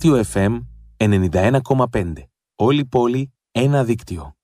[0.00, 0.58] δίκτυο FM
[0.96, 2.12] 91,5.
[2.56, 4.36] Όλη πόλη, ένα δίκτυο.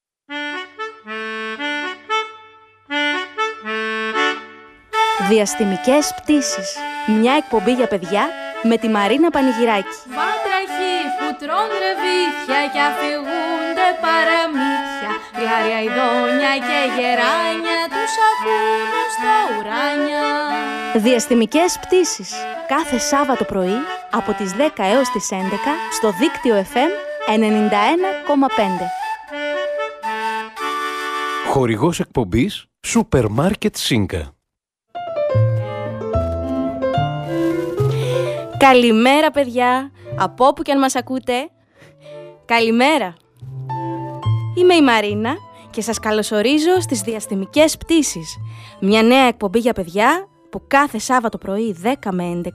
[5.28, 6.76] Διαστημικές πτήσεις.
[7.20, 8.28] Μια εκπομπή για παιδιά
[8.62, 9.96] με τη Μαρίνα Πανηγυράκη.
[10.18, 14.63] Βάτραχοι που τρών ρεβίθια και αφηγούνται παραμύθια
[15.44, 20.24] Γλάρια ειδόνια και γεράνια τους ακούν στα ουράνια
[20.94, 22.32] Διαστημικές πτήσεις.
[22.68, 23.76] Κάθε Σάββατο πρωί
[24.10, 25.36] από τις 10 έως τις 11
[25.92, 26.90] στο δίκτυο FM
[27.26, 27.40] 91,5.
[31.48, 34.34] Χορηγός εκπομπής Σούπερ Μάρκετ Σίνκα.
[38.58, 41.48] Καλημέρα παιδιά, από όπου και αν μας ακούτε.
[42.44, 43.14] Καλημέρα.
[44.56, 45.36] Είμαι η Μαρίνα
[45.70, 48.36] και σας καλωσορίζω στις Διαστημικές Πτήσεις.
[48.80, 52.48] Μια νέα εκπομπή για παιδιά που κάθε Σάββατο πρωί 10 με 11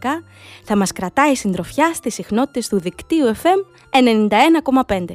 [0.64, 3.66] θα μας κρατάει συντροφιά στις συχνότητες του δικτύου FM
[4.86, 5.06] 91,5.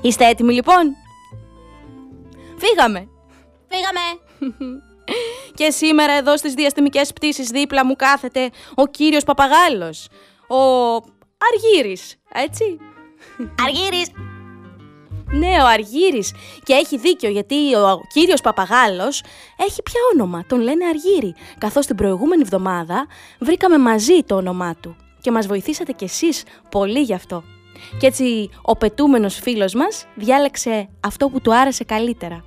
[0.00, 0.96] Είστε έτοιμοι λοιπόν;
[2.58, 3.08] Φύγαμε!
[3.68, 4.00] Φύγαμε!
[5.58, 10.08] Και σήμερα εδώ στις διαστημικές πτήσεις δίπλα μου κάθεται ο κύριος Παπαγάλος,
[10.48, 10.56] ο
[11.52, 12.78] Αργύρης, έτσι.
[13.64, 14.10] Αργύρης!
[15.32, 16.34] Ναι, ο Αργύρης.
[16.62, 19.22] Και έχει δίκιο γιατί ο κύριος Παπαγάλος
[19.56, 21.34] έχει πια όνομα, τον λένε Αργύρη.
[21.58, 23.06] Καθώς την προηγούμενη εβδομάδα
[23.38, 27.42] βρήκαμε μαζί το όνομά του και μας βοηθήσατε κι εσείς πολύ γι' αυτό.
[27.98, 32.44] Και έτσι ο πετούμενος φίλος μας διάλεξε αυτό που του άρεσε καλύτερα.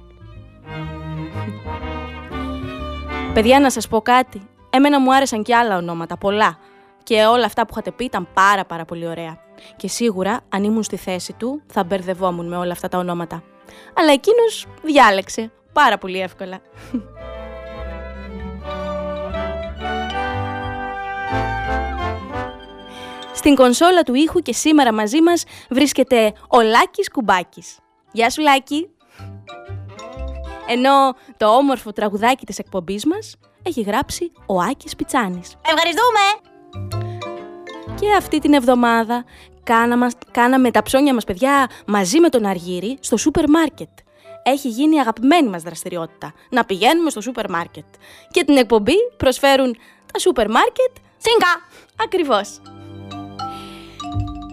[3.33, 4.47] Παιδιά, να σας πω κάτι.
[4.69, 6.57] Εμένα μου άρεσαν και άλλα ονόματα, πολλά.
[7.03, 9.37] Και όλα αυτά που είχατε πει ήταν πάρα πάρα πολύ ωραία.
[9.75, 13.43] Και σίγουρα, αν ήμουν στη θέση του, θα μπερδευόμουν με όλα αυτά τα ονόματα.
[13.93, 16.59] Αλλά εκείνος διάλεξε πάρα πολύ εύκολα.
[23.33, 27.77] Στην κονσόλα του ήχου και σήμερα μαζί μας βρίσκεται ο Λάκης Κουμπάκης.
[28.11, 28.89] Γεια σου Λάκη!
[30.67, 35.55] Ενώ το όμορφο τραγουδάκι της εκπομπής μας έχει γράψει ο Άκης Πιτσάνης.
[35.65, 36.52] Ευχαριστούμε!
[37.99, 39.25] Και αυτή την εβδομάδα
[39.63, 43.89] κάναμε, κάναμε τα ψώνια μας παιδιά μαζί με τον Αργύρη στο σούπερ μάρκετ.
[44.43, 47.85] Έχει γίνει αγαπημένη μας δραστηριότητα να πηγαίνουμε στο σούπερ μάρκετ.
[48.31, 49.77] Και την εκπομπή προσφέρουν
[50.13, 51.61] τα σούπερ μάρκετ Σίνκα!
[52.03, 52.61] ακριβώς.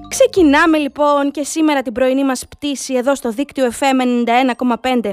[0.09, 4.27] Ξεκινάμε λοιπόν και σήμερα την πρωινή μας πτήση εδώ στο δίκτυο FM
[5.03, 5.13] 91,5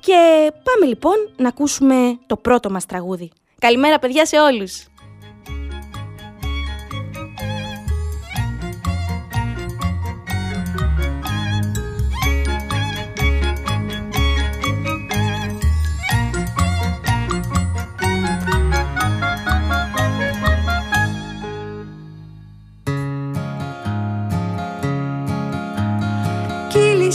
[0.00, 3.30] και πάμε λοιπόν να ακούσουμε το πρώτο μας τραγούδι.
[3.58, 4.91] Καλημέρα παιδιά σε όλους!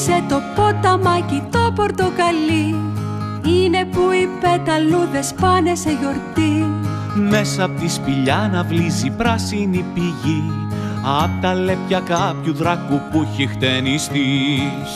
[0.07, 2.75] Κύλησε το ποταμάκι το πορτοκαλί.
[3.45, 6.65] Είναι που οι πεταλούδες πάνε σε γιορτή.
[7.15, 10.51] Μέσα απ' τη σπηλιά να βλύζει πράσινη πηγή.
[11.23, 14.25] Απ' τα λέπια κάποιου δράκου που έχει χτενιστεί.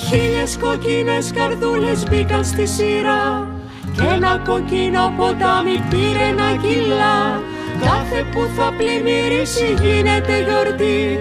[0.07, 3.47] Χίλιες κοκκίνες καρδούλες μπήκαν στη σειρά.
[3.95, 7.41] Και ένα κοκκίνο ποτάμι πήρε ένα κιλά
[7.81, 11.19] Κάθε που θα πλημμυρίσει γίνεται γιορτή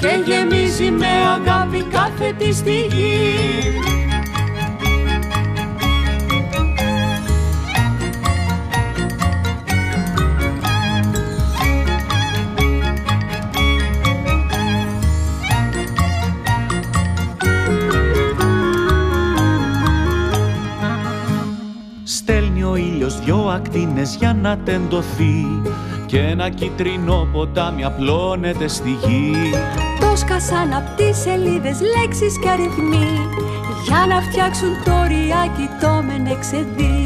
[0.00, 2.90] Και γεμίζει με αγάπη κάθε τη στιγμή.
[22.04, 25.46] Στέλνει ο ήλιος δυο ακτίνες για να τεντωθεί
[26.06, 29.34] Και ένα κίτρινο ποτάμι απλώνεται στη γη
[30.30, 33.10] Το σκασάν απ' τις σελίδες λέξεις και αριθμοί.
[33.86, 36.98] Για να φτιάξουν το ριάκι το μενεξεδί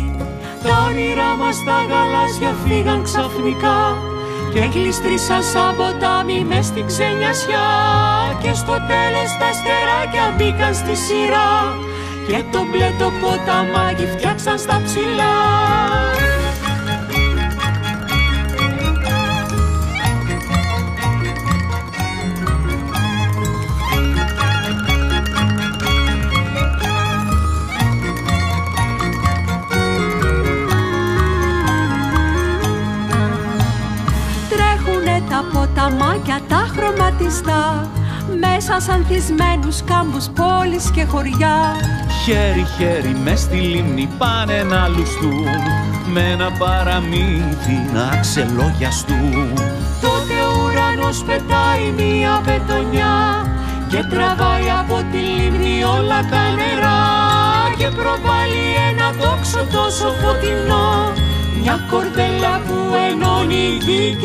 [0.62, 3.81] Τα όνειρά μας τα γαλάζια φύγαν ξαφνικά
[4.53, 7.69] Και γλιστρήσαν σαν ποτάμι μες στην ξενιασιά.
[8.43, 11.53] Και στο τέλος τα αστεράκια μπήκαν στη σειρά
[12.29, 15.35] Και το μπλε το ποταμάκι φτιάξαν στα ψηλά
[36.85, 37.91] χρωματιστά
[38.41, 41.57] Μέσα σαν θυσμένους κάμπους πόλεις και χωριά.
[42.25, 45.47] Χέρι-χέρι μες στη λίμνη πάνε να λουστούν
[46.13, 49.53] Με ένα παραμύθι να ξελόγιαστούν.
[50.01, 53.17] Τότε ο ουρανός ουρανός πετάει μία πετονιά
[53.89, 57.03] και τραβάει από τη λίμνη όλα τα νερά
[57.79, 61.13] και προβάλλει ένα τόξο τόσο φωτεινό.
[61.61, 62.77] Μια κορδέλα που
[63.09, 64.17] ενώνει γη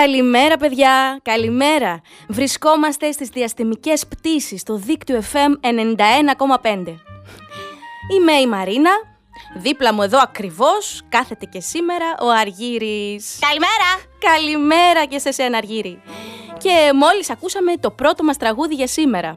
[0.00, 2.00] Καλημέρα παιδιά, καλημέρα.
[2.28, 5.66] Βρισκόμαστε στις διαστημικές πτήσεις στο δίκτυο FM
[6.62, 6.94] 91,5.
[8.14, 8.90] Είμαι η Μαρίνα,
[9.56, 13.38] δίπλα μου εδώ ακριβώς κάθεται και σήμερα ο Αργύρης.
[13.40, 13.90] Καλημέρα!
[14.18, 16.02] Καλημέρα και σε σένα Αργύρη.
[16.58, 19.34] Και μόλις ακούσαμε το πρώτο μας τραγούδι για σήμερα.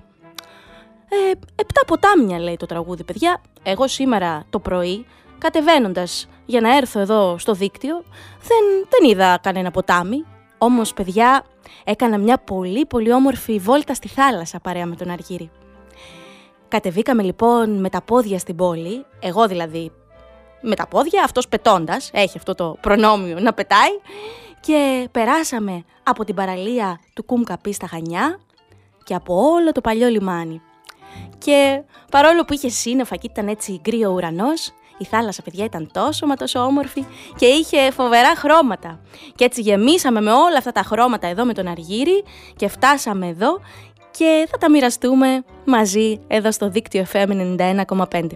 [1.09, 3.41] Ε, επτά ποτάμια λέει το τραγούδι παιδιά.
[3.63, 5.05] Εγώ σήμερα το πρωί
[5.37, 8.03] κατεβαίνοντας για να έρθω εδώ στο δίκτυο
[8.41, 10.25] δεν, δεν είδα κανένα ποτάμι
[10.57, 11.43] όμως, παιδιά,
[11.83, 15.49] έκανα μια πολύ πολύ όμορφη βόλτα στη θάλασσα παρέα με τον Αργύρι.
[16.67, 19.91] Κατεβήκαμε λοιπόν με τα πόδια στην πόλη, εγώ δηλαδή
[20.61, 23.91] με τα πόδια, αυτός πετώντας, έχει αυτό το προνόμιο να πετάει,
[24.59, 28.39] και περάσαμε από την παραλία του Κουμκαπή στα Χανιά
[29.03, 30.61] και από όλο το παλιό λιμάνι.
[31.37, 36.25] Και παρόλο που είχε σύννεφα και ήταν έτσι γκρίο ουρανός, η θάλασσα, παιδιά, ήταν τόσο
[36.25, 37.05] μα τόσο όμορφη
[37.35, 38.99] και είχε φοβερά χρώματα.
[39.35, 42.23] Και έτσι γεμίσαμε με όλα αυτά τα χρώματα εδώ με τον Αργύρι
[42.55, 43.59] και φτάσαμε εδώ
[44.11, 48.27] και θα τα μοιραστούμε μαζί εδώ στο δίκτυο FM 91,5.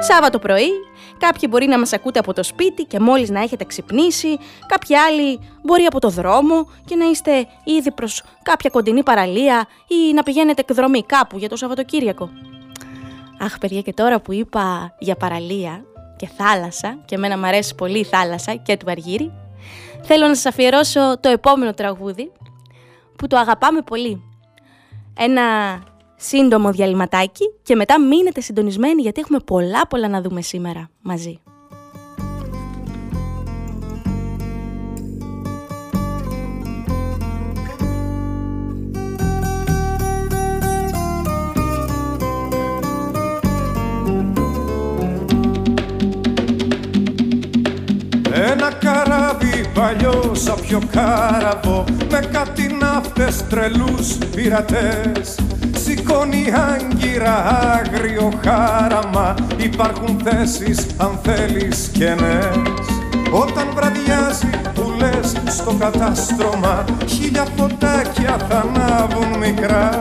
[0.00, 0.70] Σάββατο πρωί,
[1.18, 5.40] κάποιοι μπορεί να μας ακούτε από το σπίτι και μόλις να έχετε ξυπνήσει, κάποιοι άλλοι
[5.62, 10.62] μπορεί από το δρόμο και να είστε ήδη προς κάποια κοντινή παραλία ή να πηγαίνετε
[10.68, 12.30] εκδρομή κάπου για το Σαββατοκύριακο.
[13.40, 15.84] Αχ, παιδιά, και τώρα που είπα για παραλία
[16.16, 19.32] και θάλασσα, και εμένα μου αρέσει πολύ η θάλασσα και του Αργύρι,
[20.02, 22.32] θέλω να σας αφιερώσω το επόμενο τραγούδι,
[23.16, 24.22] που το αγαπάμε πολύ.
[25.18, 25.42] Ένα
[26.16, 31.40] σύντομο διαλυματάκι και μετά μείνετε συντονισμένοι γιατί έχουμε πολλά πολλά να δούμε σήμερα μαζί.
[48.66, 55.38] Ένα καράβι παλιός σαν πιο κάραβο Με κάτι ναύτες τρελούς πειρατές.
[55.76, 57.34] Σηκώνει άγκυρα
[57.74, 62.86] άγριο χάραμα Υπάρχουν θέσεις αν θέλεις κενές.
[63.30, 70.00] Όταν βραδιάζει που λες στο κατάστρωμα Χίλια φωτάκια θα ανάβουν μικρά.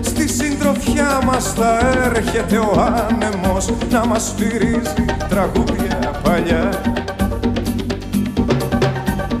[0.00, 6.70] Στη συντροφιά μας θα έρχεται ο άνεμος Να μας φυρίζει τραγούδια παλιά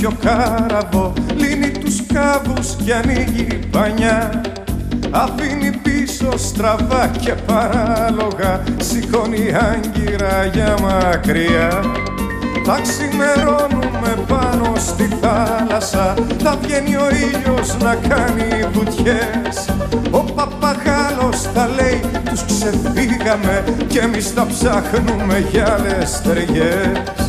[0.00, 1.12] πιο κάραβο.
[1.36, 4.40] Λύνει τους κάβους και ανοίγει πανιά
[5.10, 8.62] Αφήνει πίσω στραβά και παράλογα.
[8.80, 11.80] Σηκώνει άγκυρα για μακριά.
[12.64, 16.14] Θα ξημερώνουμε πάνω στη θάλασσα.
[16.38, 19.68] Θα βγαίνει ο ήλιος να κάνει βουτιές.
[20.10, 27.28] Ο παπαγάλος θα λέει τους ξεφύγαμε Και εμείς θα ψάχνουμε για άλλες ταιριές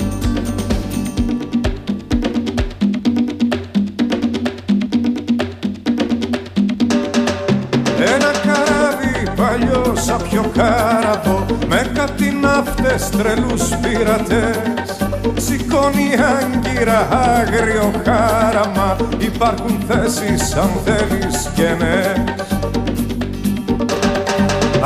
[13.01, 14.97] ναύτες τρελούς πειρατές
[15.37, 18.95] Σηκώνει άγκυρα άγριο χάραμα.
[19.17, 22.23] Υπάρχουν θέσεις αν θέλεις και ναι.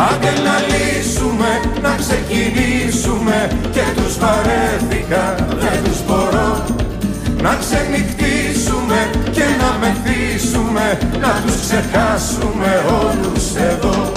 [0.10, 3.58] Άντε να λύσουμε, να ξεκινήσουμε.
[3.72, 6.66] Και τους βαρέθηκα, δεν τους μπορώ.
[7.42, 10.98] Να ξενυχτήσουμε και να μεθύσουμε.
[11.20, 14.12] Να τους ξεχάσουμε όλους εδώ.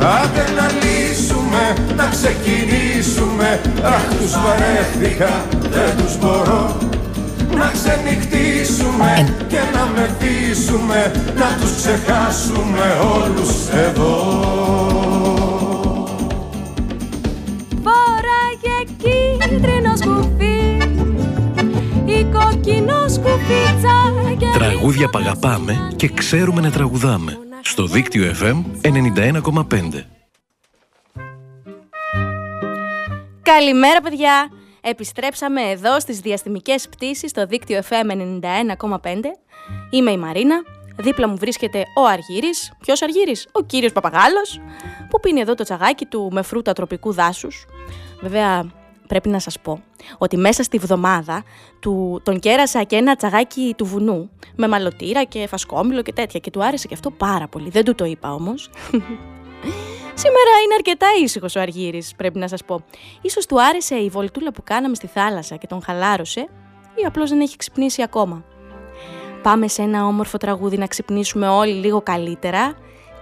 [0.00, 1.07] Άντε να λύσουμε,
[1.96, 6.76] να ξεκινήσουμε Αχ τους βαρέθηκα, δεν τους μπορώ
[7.56, 14.14] να ξενυχτήσουμε και να μεθύσουμε να τους ξεχάσουμε όλους εδώ
[17.84, 20.78] Φοράγε κίτρινος σκουφί
[22.04, 24.12] η κόκκινο σκουφίτσα
[24.52, 27.38] Τραγούδια παγαπάμε και ξέρουμε να τραγουδάμε.
[27.62, 30.17] Στο δίκτυο FM 91,5.
[33.54, 34.50] Καλημέρα παιδιά!
[34.80, 39.20] Επιστρέψαμε εδώ στις διαστημικές πτήσεις στο δίκτυο FM 91,5.
[39.90, 40.62] Είμαι η Μαρίνα,
[40.96, 42.72] δίπλα μου βρίσκεται ο Αργύρης.
[42.80, 44.60] Ποιος Αργύρης; Ο κύριος Παπαγάλος,
[45.10, 47.66] που πίνει εδώ το τσαγάκι του με φρούτα τροπικού δάσους.
[48.20, 48.70] Βέβαια,
[49.06, 49.82] πρέπει να σας πω
[50.18, 51.44] ότι μέσα στη βδομάδα
[51.80, 56.50] του, τον κέρασα και ένα τσαγάκι του βουνού με μαλωτήρα και φασκόμηλο και τέτοια και
[56.50, 57.70] του άρεσε και αυτό πάρα πολύ.
[57.70, 58.70] Δεν του το είπα όμως.
[60.18, 62.84] Σήμερα είναι αρκετά ήσυχος ο Αργύρης, πρέπει να σας πω.
[63.20, 66.48] Ίσως του άρεσε η βολτούλα που κάναμε στη θάλασσα και τον χαλάρωσε
[66.94, 68.44] ή απλώς δεν έχει ξυπνήσει ακόμα.
[69.42, 72.74] Πάμε σε ένα όμορφο τραγούδι να ξυπνήσουμε όλοι λίγο καλύτερα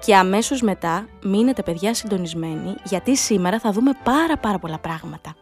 [0.05, 5.37] και αμέσως μετά μείνετε παιδιά συντονισμένοι γιατί σήμερα θα δούμε πάρα πάρα πολλά πράγματα.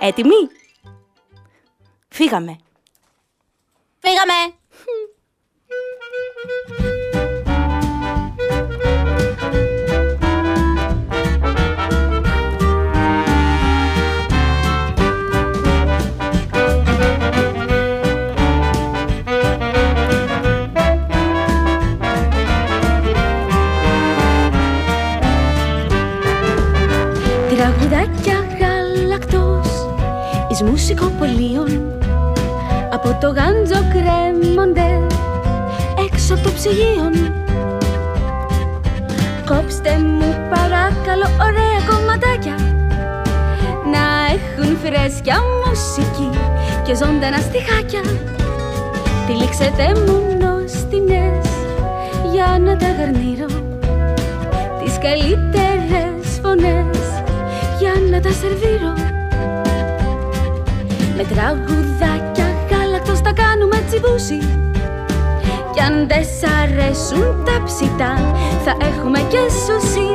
[0.00, 0.48] Έτοιμοι;
[2.08, 2.56] Φύγαμε!
[3.98, 4.34] Φύγαμε!
[30.58, 31.92] εις μουσικοπολίων.
[32.92, 34.88] Από το γάντζο κρέμονται
[36.10, 37.10] έξω από το ψυγείο.
[39.46, 42.56] Κόψτε μου παρακαλώ ωραία κομματάκια.
[43.92, 46.30] Να έχουν φρέσκια μουσική
[46.84, 48.02] και ζωντανά στιχάκια.
[49.26, 51.48] Τυλίξετε μου νοστινές
[52.32, 53.50] για να τα γαρνίρω.
[54.84, 56.98] Τις καλύτερες φωνές
[57.80, 59.17] για να τα σερβίρω
[61.18, 64.38] με τραγουδάκια γάλακτος τα κάνουμε τσιμπούσι.
[65.72, 68.14] Κι αν δεν σ' αρέσουν τα ψητά
[68.64, 70.12] θα έχουμε και σουσί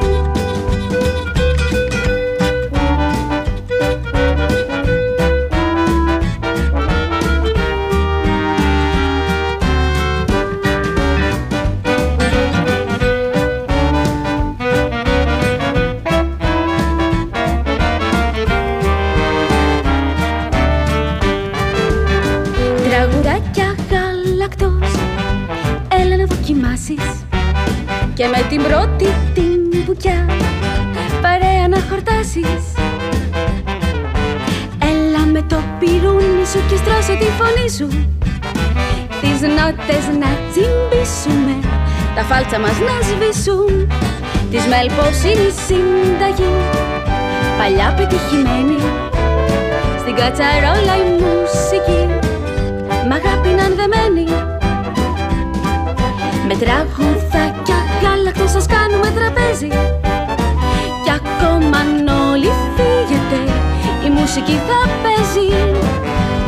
[29.94, 30.26] την μπουκιά
[31.22, 32.64] Παρέα να χορτάσεις.
[34.90, 37.88] Έλα με το πυρούνι σου και στρώσε τη φωνή σου.
[39.22, 41.56] Τις νότες να τσιμπήσουμε
[42.16, 43.92] Τα φάλτσα μας να σβήσουν.
[44.52, 46.54] Της μέλπος είναι η συνταγή
[47.58, 48.80] Παλιά πετυχημένη.
[50.02, 52.04] Στην κατσαρόλα η μουσική
[53.08, 54.26] Μ' αγάπη να δεμένη
[56.48, 59.68] Με τραγουδάκια γάλακτος σας κάνουμε τραπέζι.
[61.04, 63.40] Κι ακόμα αν όλοι φύγετε
[64.06, 65.48] Η μουσική θα παίζει.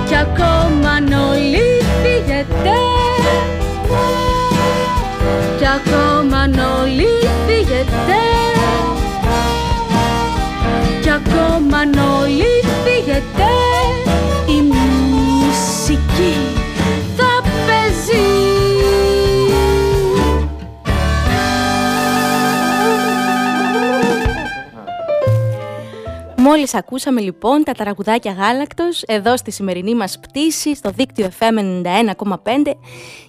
[0.08, 1.66] Κι ακόμα αν όλοι
[2.02, 2.76] φύγετε.
[5.58, 6.05] Κι ακόμα
[26.56, 32.72] Μόλις ακούσαμε λοιπόν τα τραγουδάκια γάλακτος εδώ στη σημερινή μας πτήση στο δίκτυο FM 91,5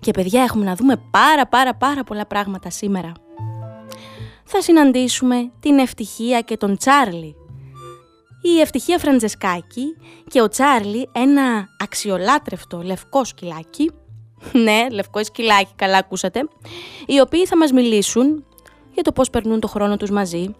[0.00, 3.12] και παιδιά έχουμε να δούμε πάρα πάρα πάρα πολλά πράγματα σήμερα.
[4.44, 7.36] Θα συναντήσουμε την Ευτυχία και τον Τσάρλι.
[8.42, 9.96] Η Ευτυχία Φραντζεσκάκη
[10.28, 13.90] και ο Τσάρλι ένα αξιολάτρευτο λευκό σκυλάκι
[14.64, 16.48] ναι, λευκό σκυλάκι, καλά ακούσατε
[17.06, 18.44] οι οποίοι θα μας μιλήσουν
[18.92, 20.54] για το πώς περνούν το χρόνο τους μαζί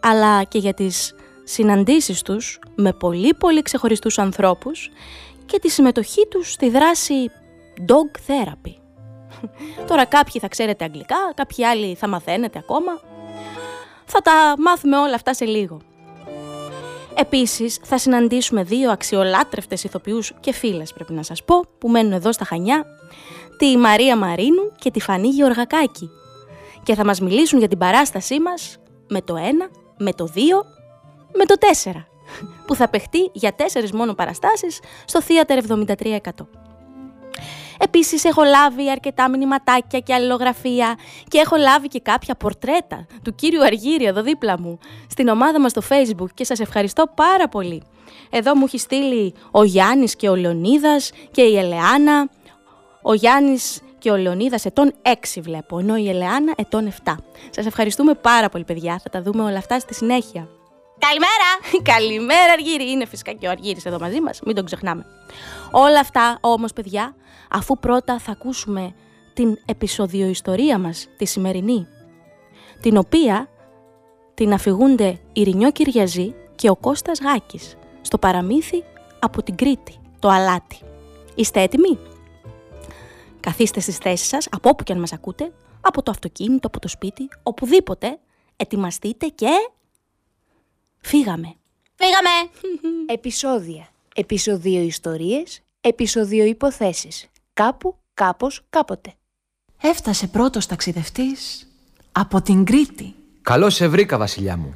[0.00, 1.14] αλλά και για τις
[1.50, 4.90] συναντήσεις τους με πολύ πολύ ξεχωριστούς ανθρώπους
[5.46, 7.30] και τη συμμετοχή τους στη δράση
[7.78, 8.74] dog therapy.
[9.88, 13.00] Τώρα κάποιοι θα ξέρετε αγγλικά, κάποιοι άλλοι θα μαθαίνετε ακόμα.
[14.04, 15.80] Θα τα μάθουμε όλα αυτά σε λίγο.
[17.14, 22.32] Επίσης θα συναντήσουμε δύο αξιολάτρευτες ηθοποιούς και φίλες πρέπει να σας πω που μένουν εδώ
[22.32, 22.86] στα Χανιά,
[23.58, 26.10] τη Μαρία Μαρίνου και τη Φανή Γεωργακάκη
[26.82, 28.78] και θα μας μιλήσουν για την παράστασή μας
[29.08, 29.38] με το 1,
[29.98, 30.38] με το 2,
[31.32, 31.54] με το
[31.84, 31.92] 4
[32.66, 36.30] που θα παιχτεί για τέσσερις μόνο παραστάσεις στο Theater 73%.
[37.78, 43.64] Επίσης έχω λάβει αρκετά μηνυματάκια και αλληλογραφία και έχω λάβει και κάποια πορτρέτα του κύριου
[43.64, 44.78] Αργύρη εδώ δίπλα μου
[45.10, 47.82] στην ομάδα μας στο facebook και σας ευχαριστώ πάρα πολύ.
[48.30, 52.30] Εδώ μου έχει στείλει ο Γιάννης και ο Λεωνίδας και η Ελεάνα.
[53.02, 57.14] Ο Γιάννης και ο Λεωνίδας ετών 6 βλέπω, ενώ η Ελεάνα ετών 7.
[57.50, 60.48] Σας ευχαριστούμε πάρα πολύ παιδιά, θα τα δούμε όλα αυτά στη συνέχεια.
[61.08, 61.50] Καλημέρα!
[61.94, 65.06] Καλημέρα Αργύρη, είναι φυσικά και ο Αργύρης εδώ μαζί μας, μην τον ξεχνάμε.
[65.70, 67.14] Όλα αυτά όμως παιδιά,
[67.50, 68.94] αφού πρώτα θα ακούσουμε
[69.34, 71.86] την επεισοδιοϊστορία μας, τη σημερινή,
[72.80, 73.48] την οποία
[74.34, 78.84] την αφηγούνται η Ρινιό Κυριαζή και ο Κώστας Γάκης, στο παραμύθι
[79.18, 80.78] από την Κρήτη, το αλάτι.
[81.34, 81.98] Είστε έτοιμοι;
[83.40, 86.88] Καθίστε στις θέσεις σας, από όπου και αν μας ακούτε, από το αυτοκίνητο, από το
[86.88, 88.18] σπίτι, οπουδήποτε,
[88.56, 89.48] ετοιμαστείτε και...
[91.00, 91.54] Φύγαμε.
[91.94, 92.50] Φύγαμε!
[93.06, 93.88] Επισόδια.
[94.14, 95.60] Επισοδίο ιστορίες.
[95.80, 97.26] Επισοδίο υποθέσεις.
[97.52, 99.14] Κάπου, κάπως, κάποτε.
[99.80, 101.68] Έφτασε πρώτος ταξιδευτής
[102.12, 103.14] από την Κρήτη.
[103.42, 104.74] Καλώς σε βρήκα, βασιλιά μου.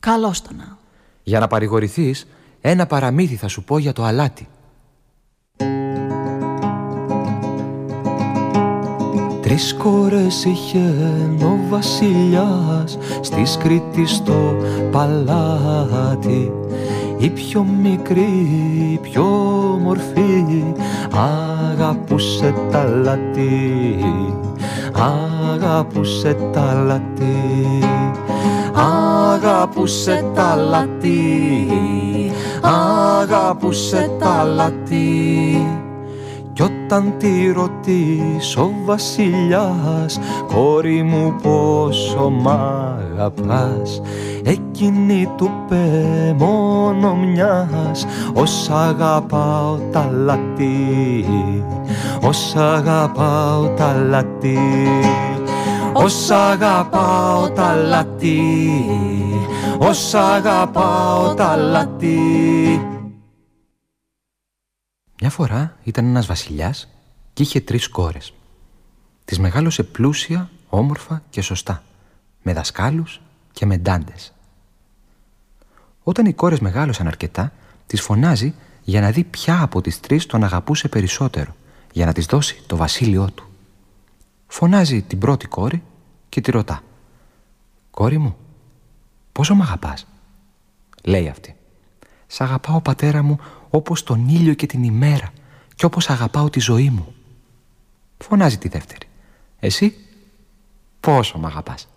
[0.00, 0.78] Καλώς το να.
[1.22, 2.26] Για να παρηγορηθείς,
[2.60, 4.48] ένα παραμύθι θα σου πω για το αλάτι.
[9.48, 10.94] Τρεις κόρες είχε
[11.42, 14.56] ο βασιλιάς Στις Κρήτη στο
[14.90, 16.52] παλάτι.
[17.18, 18.48] Η πιο μικρή,
[18.92, 19.24] η πιο
[19.82, 20.64] μορφή
[21.70, 23.98] Αγαπούσε τα λατή.
[25.52, 27.82] Αγαπούσε τα λατή.
[29.32, 31.66] Αγαπούσε τα λατή.
[33.20, 35.87] Αγαπούσε τα λατή.
[35.87, 35.87] κι
[36.90, 44.02] όταν τη ρωτήσω ο βασιλιάς Κόρη μου πόσο μ' αγαπάς
[44.44, 51.24] Εκείνη του πέ μόνο μιας Ως αγαπάω τα λατή
[52.22, 54.58] Ως αγαπάω τα λατή
[55.92, 58.84] Ως αγαπάω τα λατή
[59.78, 62.18] Ως αγαπάω τα λατή
[65.28, 66.88] μια φορά ήταν ένας βασιλιάς
[67.32, 68.34] και είχε τρεις κόρες.
[69.24, 71.82] Τις μεγάλωσε πλούσια, όμορφα και σωστά,
[72.42, 73.20] με δασκάλους
[73.52, 74.32] και με ντάντες.
[76.02, 77.52] Όταν οι κόρες μεγάλωσαν αρκετά,
[77.86, 81.54] τις φωνάζει για να δει ποια από τις τρεις τον αγαπούσε περισσότερο,
[81.92, 83.48] για να της δώσει το βασίλειό του.
[84.46, 85.82] Φωνάζει την πρώτη κόρη
[86.28, 86.82] και τη ρωτά
[87.90, 88.36] «Κόρη μου,
[89.32, 90.06] πόσο μ' αγαπάς»
[91.04, 91.56] λέει αυτή
[92.26, 93.38] «Σ' αγαπάω πατέρα μου
[93.70, 95.32] όπως τον ήλιο και την ημέρα
[95.74, 97.14] και όπως αγαπάω τη ζωή μου.
[98.18, 99.06] Φωνάζει τη δεύτερη.
[99.58, 99.96] Εσύ
[101.00, 101.88] πόσο μ' αγαπάς.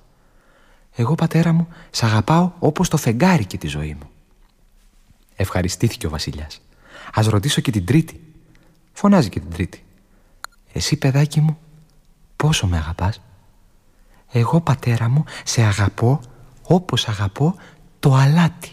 [0.95, 4.09] Εγώ πατέρα μου σ' αγαπάω όπως το φεγγάρι και τη ζωή μου.
[5.35, 6.61] Ευχαριστήθηκε ο βασιλιάς.
[7.13, 8.23] Ας ρωτήσω και την τρίτη.
[8.93, 9.83] Φωνάζει και την τρίτη.
[10.73, 11.57] Εσύ παιδάκι μου
[12.35, 13.21] πόσο με αγαπάς.
[14.31, 16.21] Εγώ πατέρα μου σε αγαπώ
[16.61, 17.55] όπως αγαπώ
[17.99, 18.71] το αλάτι.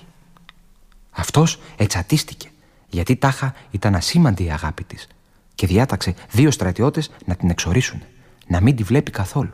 [1.11, 2.48] Αυτός ετσατίστηκε
[2.89, 5.07] γιατί τάχα ήταν ασήμαντη η αγάπη της
[5.55, 8.03] και διάταξε δύο στρατιώτες να την εξορίσουν,
[8.47, 9.53] να μην τη βλέπει καθόλου.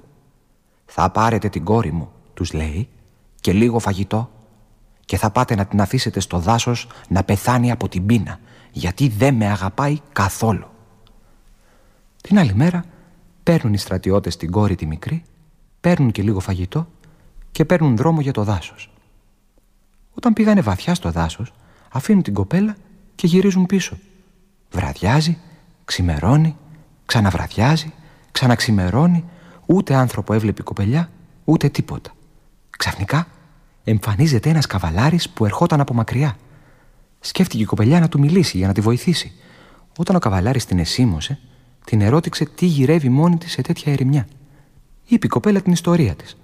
[0.87, 2.89] «Θα πάρετε την κόρη μου», τους λέει,
[3.41, 4.31] «και λίγο φαγητό
[5.05, 8.41] και θα πάτε να την αφήσετε στο δάσος να πεθάνει από την πείνα,
[8.73, 10.67] γιατί δεν με αγαπάει καθόλου».
[12.23, 12.85] Την άλλη μέρα
[13.43, 15.23] παίρνουν οι στρατιώτες την κόρη τη μικρή,
[15.81, 16.89] παίρνουν και λίγο φαγητό
[17.51, 18.91] και παίρνουν δρόμο για το δάσος.
[20.15, 21.53] Όταν πήγανε βαθιά στο δάσος,
[21.93, 22.77] αφήνουν την κοπέλα
[23.15, 23.99] και γυρίζουν πίσω.
[24.71, 25.39] Βραδιάζει,
[25.85, 26.57] ξημερώνει,
[27.07, 27.93] ξαναβραδιάζει,
[28.33, 29.25] ξαναξημερώνει,
[29.67, 31.11] ούτε άνθρωπο έβλεπε η κοπελιά,
[31.45, 32.11] ούτε τίποτα.
[32.79, 33.27] Ξαφνικά
[33.85, 36.37] εμφανίζεται ένας καβαλάρης που ερχόταν από μακριά.
[37.21, 39.33] Σκέφτηκε η κοπελιά να του μιλήσει για να τη βοηθήσει.
[39.97, 41.39] Όταν ο καβαλάρης την εσήμωσε,
[41.85, 44.27] την ερώτηξε τι γυρεύει μόνη της σε τέτοια ερημιά.
[45.05, 46.37] Είπε η κοπέλα την ιστορία της.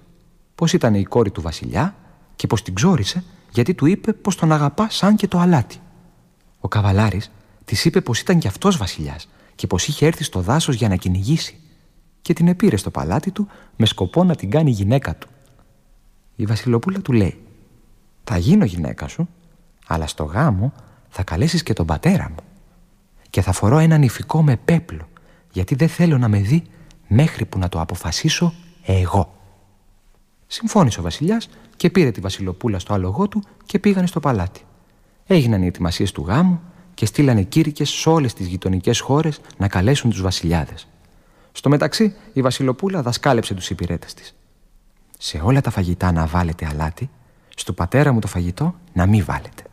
[0.55, 1.95] Πώς ήταν η κόρη του βασιλιά
[2.35, 5.77] και πώς την ξόρισε γιατί του είπε πως τον αγαπά σαν και το αλάτι.
[6.61, 7.31] Ο καβαλάρης
[7.65, 10.95] της είπε πως ήταν κι αυτός βασιλιάς και πως είχε έρθει στο δάσος για να
[10.95, 11.59] κυνηγήσει,
[12.21, 15.27] και την επήρε στο παλάτι του με σκοπό να την κάνει γυναίκα του.
[16.35, 17.43] Η Βασιλοπούλα του λέει:
[18.23, 19.27] Θα γίνω γυναίκα σου,
[19.87, 20.73] αλλά στο γάμο
[21.09, 22.43] θα καλέσεις και τον πατέρα μου.
[23.29, 25.07] Και θα φορώ έναν ηφικό με πέπλο,
[25.51, 26.63] γιατί δεν θέλω να με δει
[27.07, 28.53] μέχρι που να το αποφασίσω
[28.85, 29.35] εγώ.
[30.47, 34.61] Συμφώνησε ο βασιλιάς και πήρε τη βασιλοπούλα στο άλογό του και πήγανε στο παλάτι.
[35.31, 36.61] Έγιναν οι ετοιμασίες του γάμου
[36.93, 40.87] και στείλανε κήρυκες σε όλες τις γειτονικές χώρες να καλέσουν τους βασιλιάδες.
[41.51, 44.35] Στο μεταξύ, η Βασιλοπούλα δασκάλεψε τους υπηρέτες της.
[45.17, 47.09] Σε όλα τα φαγητά να βάλετε αλάτι,
[47.55, 49.63] στο πατέρα μου το φαγητό να μην βάλετε.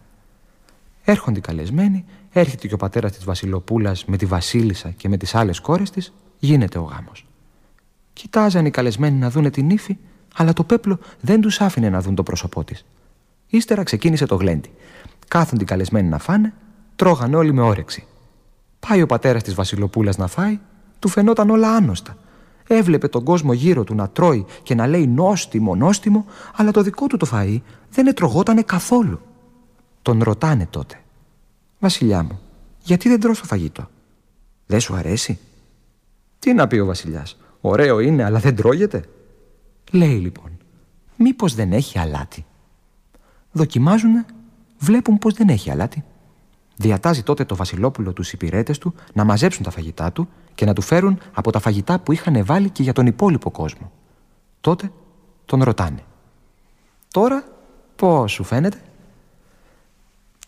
[1.05, 5.35] Έρχονται οι καλεσμένοι, έρχεται και ο πατέρας της Βασιλοπούλας με τη Βασίλισσα και με τις
[5.35, 7.27] άλλες κόρες της, γίνεται ο γάμος.
[8.13, 9.97] Κοιτάζαν οι καλεσμένοι να δούνε την ύφη,
[10.35, 12.85] αλλά το πέπλο δεν τους άφηνε να δουν το πρόσωπό της.
[13.47, 14.71] Ύστερα ξεκίνησε το γλέντι.
[15.29, 16.55] Κάθονται οι καλεσμένοι να φάνε,
[16.97, 18.07] τρώγανε όλοι με όρεξη.
[18.89, 20.59] Πάει ο πατέρας της Βασιλοπούλας να φάει,
[20.99, 22.17] του φαινόταν όλα άνοστα.
[22.67, 27.07] Έβλεπε τον κόσμο γύρω του να τρώει και να λέει νόστιμο, νόστιμο, αλλά το δικό
[27.07, 27.61] του το φαΐ
[27.91, 29.21] δεν ετρογότανε καθόλου.
[30.03, 31.01] Τον ρωτάνε τότε.
[31.79, 32.41] Βασιλιά μου,
[32.83, 33.89] γιατί δεν τρως το φαγητό;
[34.67, 35.39] Δεν σου αρέσει;
[36.39, 37.37] Τι να πει ο βασιλιάς.
[37.61, 39.05] Ωραίο είναι, αλλά δεν τρώγεται;
[39.91, 40.59] Λέει λοιπόν,
[41.17, 42.45] μήπως δεν έχει αλάτι;
[43.53, 44.27] Δοκιμάζουνε,
[44.79, 46.05] βλέπουν πως δεν έχει αλάτι.
[46.77, 50.83] Διατάζει τότε το Βασιλόπουλο τους υπηρέτες του να μαζέψουν τα φαγητά του και να του
[50.83, 53.93] φέρουν από τα φαγητά που είχαν βάλει και για τον υπόλοιπο κόσμο.
[54.61, 54.93] Τότε
[55.45, 56.03] τον ρωτάνε.
[57.11, 57.45] Τώρα
[57.97, 58.81] πώς σου φαίνεται;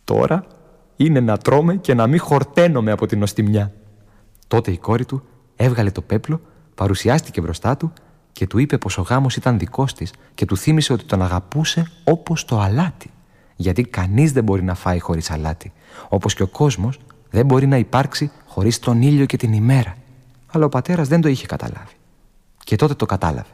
[0.05, 0.45] Τώρα
[0.97, 3.73] είναι να τρώμε και να μην χορταίνομαι από την νοστιμιά.
[4.49, 5.23] Τότε η κόρη του
[5.57, 6.40] έβγαλε το πέπλο,
[6.75, 7.93] παρουσιάστηκε μπροστά του
[8.33, 11.90] και του είπε πως ο γάμος ήταν δικός της και του θύμισε ότι τον αγαπούσε
[12.05, 13.11] όπως το αλάτι.
[13.61, 15.73] Γιατί κανείς δεν μπορεί να φάει χωρίς αλάτι.
[16.09, 16.99] Όπως και ο κόσμος
[17.31, 19.96] δεν μπορεί να υπάρξει χωρίς τον ήλιο και την ημέρα.
[20.46, 21.94] Αλλά ο πατέρας δεν το είχε καταλάβει.
[22.64, 23.51] Και τότε το κατάλαβε.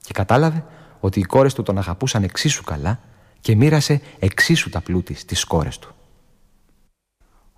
[0.00, 0.64] Και κατάλαβε
[1.00, 3.00] ότι οι κόρες του τον αγαπούσαν εξίσου καλά
[3.40, 5.94] και μοίρασε εξίσου τα πλούτη στις κόρες του.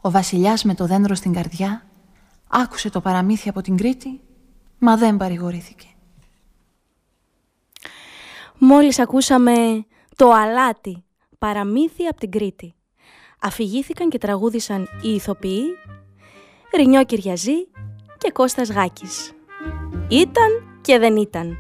[0.01, 1.87] Ο βασιλιάς με το δέντρο στην καρδιά
[2.49, 4.21] άκουσε το παραμύθι από την Κρήτη,
[4.79, 5.87] μα δεν παρηγορήθηκε.
[8.59, 9.53] Μόλις ακούσαμε
[10.17, 11.03] το αλάτι,
[11.39, 12.75] παραμύθι από την Κρήτη.
[13.41, 15.65] Αφηγήθηκαν και τραγούδισαν οι ηθοποιοί
[16.77, 17.69] Ρινιό Κυριαζή
[18.19, 19.33] και Κώστας Γάκης.
[20.09, 21.57] Ήταν και δεν ήταν.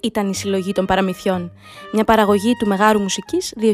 [0.00, 1.52] Ήταν η συλλογή των παραμυθιών,
[1.92, 3.62] μια παραγωγή του Μεγάρου Μουσικής 2006.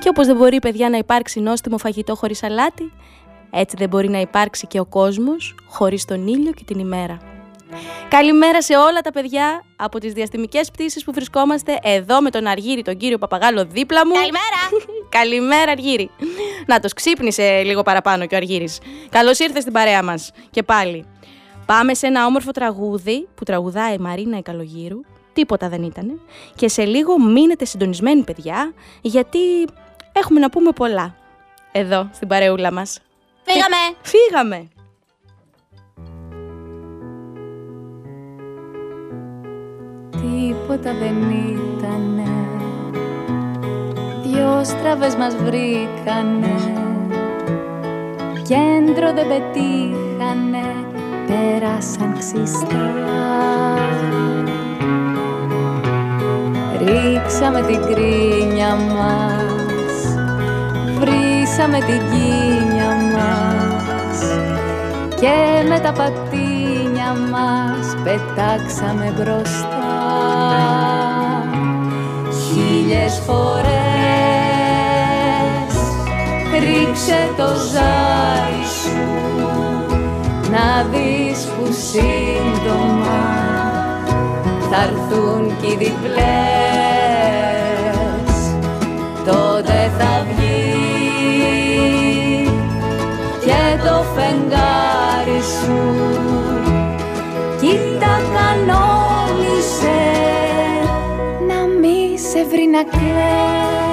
[0.00, 2.92] και όπως δεν μπορεί παιδιά να υπάρξει νόστιμο φαγητό χωρίς αλάτι,
[3.50, 7.31] έτσι δεν μπορεί να υπάρξει και ο κόσμος χωρίς τον ήλιο και την ημέρα.
[8.08, 12.82] Καλημέρα σε όλα τα παιδιά από τις διαστημικές πτήσεις που βρισκόμαστε εδώ με τον Αργύρι,
[12.82, 14.12] τον κύριο Παπαγάλο δίπλα μου.
[14.12, 14.86] Καλημέρα!
[15.18, 16.10] Καλημέρα Αργύρι.
[16.66, 18.78] Να το ξύπνησε λίγο παραπάνω και ο Αργύρης.
[19.08, 21.06] Καλώς ήρθες στην παρέα μας και πάλι.
[21.66, 25.00] Πάμε σε ένα όμορφο τραγούδι που τραγουδάει η Μαρίνα Εκαλογύρου.
[25.32, 26.20] Τίποτα δεν ήταν.
[26.54, 29.38] Και σε λίγο μείνετε συντονισμένοι παιδιά, γιατί
[30.12, 31.14] έχουμε να πούμε πολλά.
[31.72, 32.98] Εδώ, στην παρεούλα μας.
[33.42, 33.96] Φύγαμε!
[34.02, 34.68] Φύγαμε!
[40.22, 42.32] Τίποτα δεν ήτανε.
[44.22, 46.54] Δυο στραβές μας βρήκανε.
[48.42, 50.66] Κέντρο δεν πετύχανε.
[51.26, 52.90] Πέρασαν ξυστά
[56.78, 60.16] Ρίξαμε την κρίνια μας.
[60.98, 64.18] Βρήσαμε την κίνια μας.
[65.20, 69.71] Και με τα πατίνια μας Πετάξαμε μπροστά
[72.52, 73.72] χίλιες φορές.
[76.52, 79.02] Ρίξε το ζάρι σου
[80.50, 83.22] να δεις που σύντομα
[84.70, 86.71] θα έρθουν κι οι διπλές
[103.10, 103.91] love.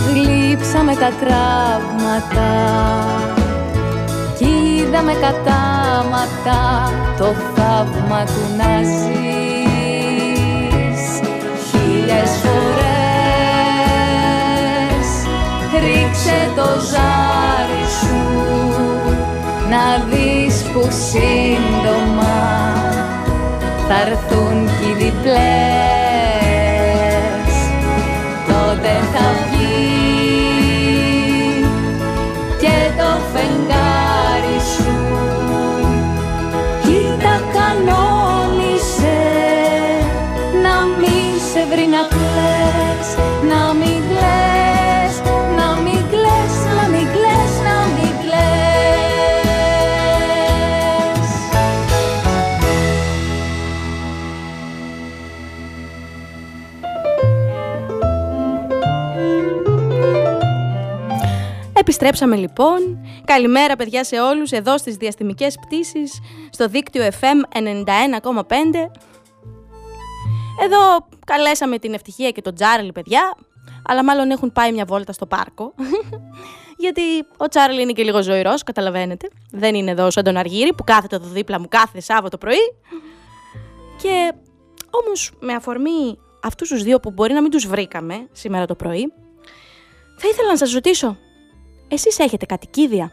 [0.08, 2.52] Γλύψαμε τα τραύματα
[4.38, 9.63] Κι είδαμε κατάματα το θαύμα του να ζεις
[16.56, 18.22] το ζάρι σου
[19.70, 22.36] να δεις που σύντομα
[23.88, 25.93] θα έρθουν κι οι διπλές
[61.94, 63.06] Επιστρέψαμε λοιπόν.
[63.26, 67.62] Καλημέρα παιδιά σε όλους εδώ στις διαστημικές πτήσεις στο δίκτυο FM 91,5.
[70.64, 73.38] Εδώ καλέσαμε την Ευτυχία και τον Τζάρλι παιδιά,
[73.86, 75.74] αλλά μάλλον έχουν πάει μια βόλτα στο πάρκο.
[76.84, 77.02] Γιατί
[77.38, 79.28] ο Τσάρλι είναι και λίγο ζωηρός, καταλαβαίνετε.
[79.52, 82.76] Δεν είναι εδώ σαν τον Αργύρι που κάθεται εδώ δίπλα μου κάθε Σάββατο πρωί.
[84.02, 84.34] Και
[84.90, 89.14] όμως με αφορμή αυτούς τους δύο που μπορεί να μην τους βρήκαμε σήμερα το πρωί,
[90.18, 91.18] θα ήθελα να σας ρωτήσω,
[91.94, 93.12] εσείς έχετε κατοικίδια.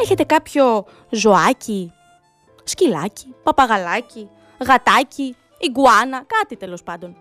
[0.00, 1.92] Έχετε κάποιο ζωάκι,
[2.64, 4.28] σκυλάκι, παπαγαλάκι,
[4.66, 7.16] γατάκι, ιγκουάνα, κάτι τέλος πάντων.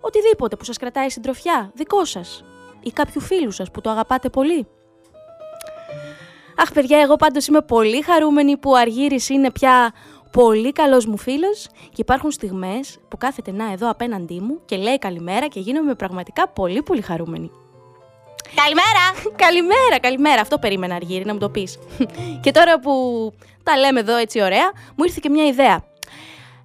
[0.00, 2.44] Οτιδήποτε που σας κρατάει συντροφιά, δικό σας
[2.80, 4.66] ή κάποιου φίλου σας που το αγαπάτε πολύ.
[6.56, 9.92] Αχ παιδιά, εγώ πάντως είμαι πολύ χαρούμενη που ο Αργύρης είναι πια
[10.32, 14.98] πολύ καλός μου φίλος και υπάρχουν στιγμές που κάθεται να εδώ απέναντί μου και λέει
[14.98, 17.50] καλημέρα και γίνομαι πραγματικά πολύ πολύ χαρούμενη.
[18.54, 19.04] Καλημέρα!
[19.44, 20.40] Καλημέρα, καλημέρα.
[20.40, 21.78] Αυτό περίμενα Αργύρη να μου το πεις.
[22.42, 22.92] και τώρα που
[23.62, 25.84] τα λέμε εδώ έτσι ωραία, μου ήρθε και μια ιδέα.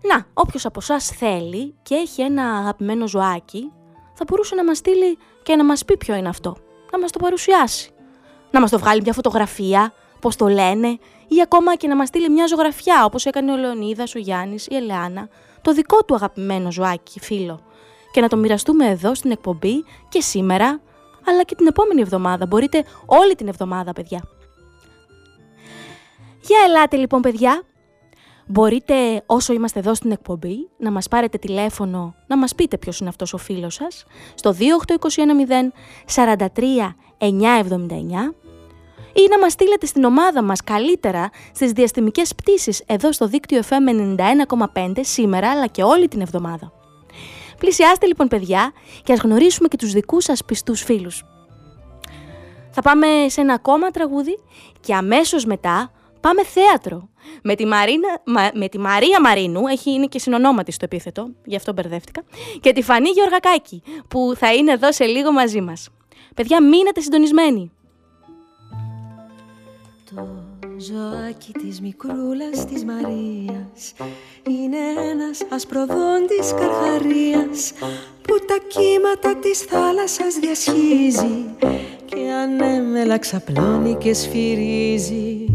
[0.01, 3.71] Να, όποιος από εσάς θέλει και έχει ένα αγαπημένο ζωάκι,
[4.13, 6.57] θα μπορούσε να μας στείλει και να μας πει ποιο είναι αυτό.
[6.91, 7.91] Να μας το παρουσιάσει.
[8.51, 10.87] Να μας το βγάλει μια φωτογραφία, πώς το λένε,
[11.27, 14.75] ή ακόμα και να μας στείλει μια ζωγραφιά, όπως έκανε ο Λεωνίδας, ο Γιάννης, η
[14.75, 15.29] Ελεάνα,
[15.61, 17.59] το δικό του αγαπημένο ζωάκι, φίλο.
[18.11, 20.81] Και να το μοιραστούμε εδώ στην εκπομπή και σήμερα,
[21.25, 22.45] αλλά και την επόμενη εβδομάδα.
[22.45, 24.23] Μπορείτε όλη την εβδομάδα, παιδιά.
[26.41, 27.63] Για ελάτε λοιπόν, παιδιά.
[28.47, 33.09] Μπορείτε όσο είμαστε εδώ στην εκπομπή να μας πάρετε τηλέφωνο, να μας πείτε ποιος είναι
[33.09, 34.05] αυτός ο φίλος σας
[34.35, 35.71] στο 28210
[36.15, 38.33] 43 979
[39.13, 44.17] ή να μας στείλετε στην ομάδα μας καλύτερα στις διαστημικές πτήσεις εδώ στο δίκτυο FM
[44.73, 46.82] 91,5 σήμερα αλλά και όλη την εβδομάδα.
[47.63, 48.71] Πλησιάστε λοιπόν παιδιά
[49.03, 51.23] και ας γνωρίσουμε και τους δικούς σας πιστούς φίλους.
[52.71, 54.39] Θα πάμε σε ένα ακόμα τραγούδι
[54.79, 57.09] και αμέσως μετά πάμε θέατρο.
[57.43, 61.55] Με τη, Μαρίνα, Μα- με τη Μαρία Μαρίνου, έχει, είναι και συνονόματι στο επίθετο, γι'
[61.55, 62.23] αυτό μπερδεύτηκα,
[62.59, 65.89] και τη Φανή Γεωργακάκη, που θα είναι εδώ σε λίγο μαζί μας.
[66.35, 67.71] Παιδιά, μείνετε συντονισμένοι.
[70.73, 73.93] Το ζωάκι της μικρούλας της Μαρίας
[74.49, 77.73] Είναι ένας ασπροδόντης καρχαρίας
[78.21, 81.45] Που τα κύματα της θάλασσας διασχίζει
[82.05, 85.45] Και ανέμελα ξαπλώνει και σφυρίζει.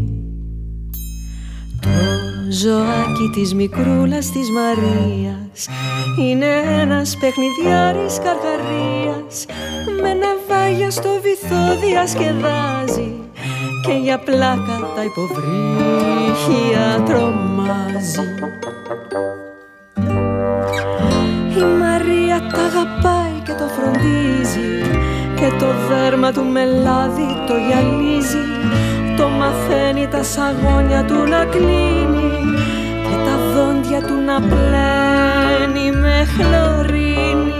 [1.81, 5.67] Το ζωάκι της μικρούλας της Μαρίας
[6.19, 9.45] Είναι ένας παιχνιδιάρης καρχαρίας
[10.01, 13.18] Με ναυάγια στο βυθό διασκεδάζει
[13.85, 18.33] και για πλάκα τα υποβρύχια τρομάζει.
[21.57, 24.81] Η Μαρία τα αγαπάει και το φροντίζει
[25.35, 28.49] και το δέρμα του με λάδι το γυαλίζει
[29.19, 32.31] το μαθαίνει τα σαγόνια του να κλείνει
[33.03, 37.59] και τα δόντια του να πλένει με χλωρίνη.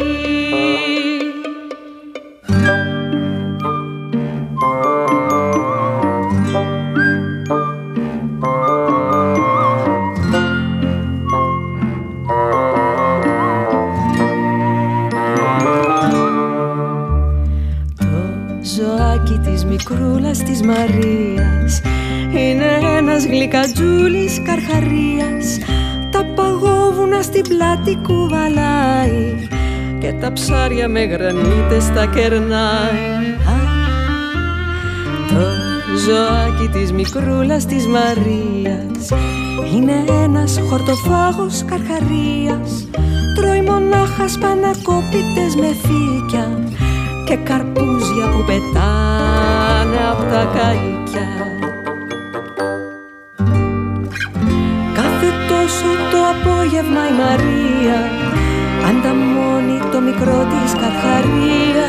[20.69, 21.81] Μαρίας.
[22.31, 25.57] Είναι ένας γλυκατζούλης καρχαρίας.
[26.11, 29.47] Τα παγόβουνα στην πλάτη κουβαλάει
[29.99, 33.17] Και τα ψάρια με γρανίτες τα κερνάει.
[33.51, 33.57] Α,
[35.29, 39.09] Το ζωάκι της μικρούλας της Μαρίας
[39.75, 42.87] Είναι ένας χορτοφάγος καρχαρίας.
[43.35, 46.59] Τρώει μονάχα σπανακόπιτες με φύκια
[47.29, 51.29] Και καρπούζια που πετάνε από τα καϊκιά
[54.93, 57.99] Κάθε τόσο το απόγευμα η Μαρία
[58.89, 61.87] Ανταμώνει το μικρό της καρχαρία.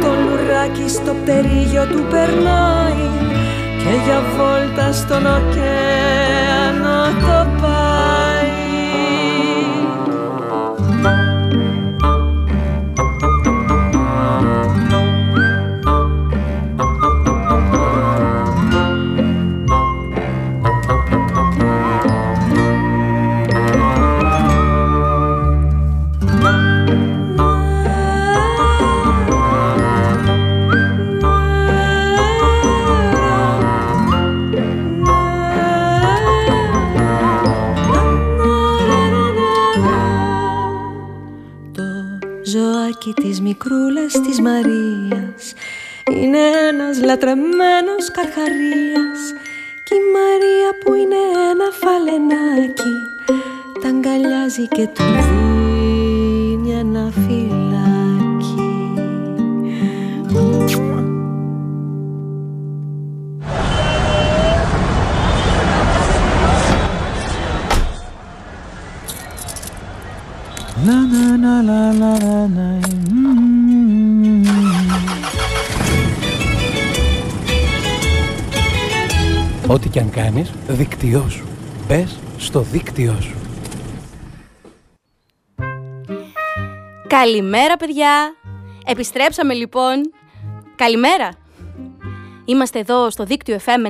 [0.00, 3.08] Το λουράκι στο πτερίγιο του περνάει
[3.78, 7.43] Και για βόλτα στον ωκεανό το
[43.34, 45.54] της μικρούλας της Μαρίας
[46.10, 49.20] Είναι ένας λατρεμένος καρχαρίας
[49.84, 51.20] Κι η Μαρία που είναι
[51.50, 52.94] ένα φαλενάκι
[53.82, 57.54] Τα αγκαλιάζει και του δίνει ένα φυλάκι
[70.86, 72.18] Να, να, να, να, να,
[72.48, 73.23] να,
[79.74, 81.46] Ό,τι και αν κάνεις, δίκτυό σου.
[81.86, 83.34] Μπες στο δίκτυό σου.
[87.06, 88.34] Καλημέρα παιδιά!
[88.86, 90.12] Επιστρέψαμε λοιπόν.
[90.76, 91.28] Καλημέρα!
[92.44, 93.86] Είμαστε εδώ στο δίκτυο FM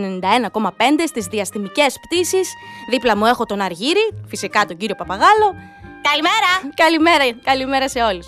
[0.57, 0.61] 91,5
[1.07, 2.49] στις διαστημικές πτήσεις.
[2.91, 5.55] Δίπλα μου έχω τον Αργύρι, φυσικά τον κύριο Παπαγάλο.
[6.03, 6.75] Καλημέρα!
[6.75, 8.27] Καλημέρα, καλημέρα σε όλους.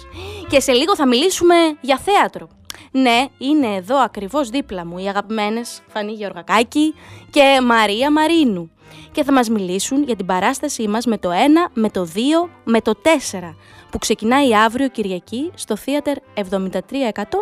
[0.49, 2.49] Και σε λίγο θα μιλήσουμε για θέατρο.
[2.91, 6.95] Ναι, είναι εδώ ακριβώς δίπλα μου οι αγαπημένες Φανή Γεωργακάκη
[7.31, 8.71] και Μαρία Μαρίνου.
[9.13, 11.35] Και θα μας μιλήσουν για την παράστασή μας με το 1,
[11.75, 13.55] με το 2, με το 4
[13.91, 16.41] που ξεκινάει αύριο Κυριακή στο Θέατερ 73%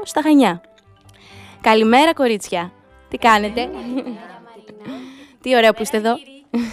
[0.02, 0.60] στα Χανιά.
[1.60, 2.72] Καλημέρα κορίτσια.
[3.08, 3.70] Τι κάνετε;
[5.42, 6.14] Τι ωραίο που είστε εδώ.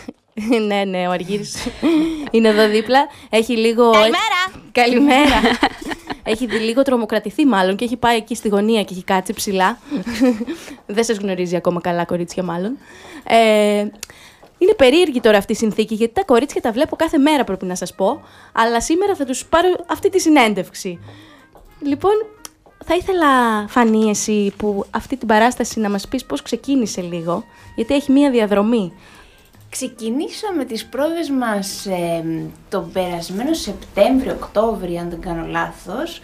[0.67, 1.67] ναι, ναι, ο Αργύρης
[2.31, 3.07] είναι εδώ δίπλα.
[3.29, 3.91] Έχει λίγο...
[3.91, 4.61] Καλημέρα!
[4.71, 5.41] Καλημέρα!
[6.23, 9.77] έχει δει λίγο τρομοκρατηθεί μάλλον και έχει πάει εκεί στη γωνία και έχει κάτσει ψηλά.
[10.85, 12.77] Δεν σας γνωρίζει ακόμα καλά κορίτσια μάλλον.
[13.23, 13.85] Ε,
[14.57, 17.75] είναι περίεργη τώρα αυτή η συνθήκη γιατί τα κορίτσια τα βλέπω κάθε μέρα πρέπει να
[17.75, 18.21] σας πω.
[18.51, 20.99] Αλλά σήμερα θα τους πάρω αυτή τη συνέντευξη.
[21.81, 22.11] Λοιπόν,
[22.85, 23.27] θα ήθελα,
[23.67, 27.43] Φανή, εσύ που αυτή την παράσταση να μας πεις πώς ξεκίνησε λίγο,
[27.75, 28.93] γιατί έχει μία διαδρομή.
[29.71, 32.23] Ξεκινήσαμε τις πρόβες μας ε,
[32.69, 36.21] τον περασμένο Σεπτέμβριο-Οκτώβριο, αν δεν κάνω λάθος,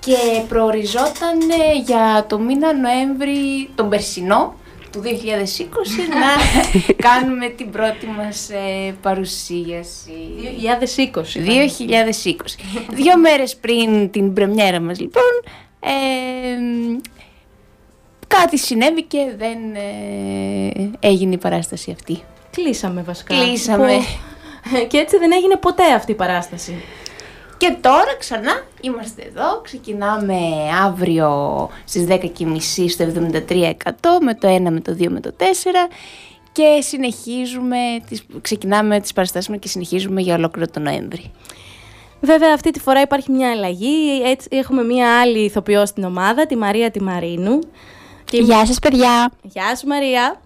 [0.00, 0.16] και
[0.48, 4.54] προοριζόταν ε, για το μήνα Νοέμβρη, τον περσινό,
[4.92, 5.06] του 2020,
[6.08, 6.32] να
[7.08, 10.12] κάνουμε την πρώτη μας ε, παρουσίαση.
[11.14, 11.20] 2020.
[12.24, 12.32] 2020.
[12.90, 15.32] Δύο μέρες πριν την πρεμιέρα μας, λοιπόν,
[15.80, 15.88] ε,
[18.26, 22.22] κάτι συνέβη και δεν ε, έγινε η παράσταση αυτή.
[22.56, 23.34] Κλείσαμε βασικά.
[23.34, 23.92] Κλείσαμε.
[23.96, 26.82] Που- Και έτσι δεν έγινε ποτέ αυτή η παράσταση.
[27.56, 30.36] Και τώρα ξανά είμαστε εδώ, ξεκινάμε
[30.84, 31.30] αύριο
[31.84, 35.88] στις 10.30 στο 73% με το 1, με το 2, με το 4
[36.52, 37.76] και συνεχίζουμε,
[38.08, 41.30] τις, ξεκινάμε τις παραστάσεις μας και συνεχίζουμε για ολόκληρο τον Νοέμβρη.
[42.20, 44.22] Βέβαια αυτή τη φορά υπάρχει μια αλλαγή.
[44.26, 47.58] Έτσι, έχουμε μια άλλη ηθοποιό στην ομάδα, τη Μαρία τη Μαρίνου.
[48.32, 49.30] Και η- Γεια σας παιδιά!
[49.42, 50.40] Γεια σου Μαρία.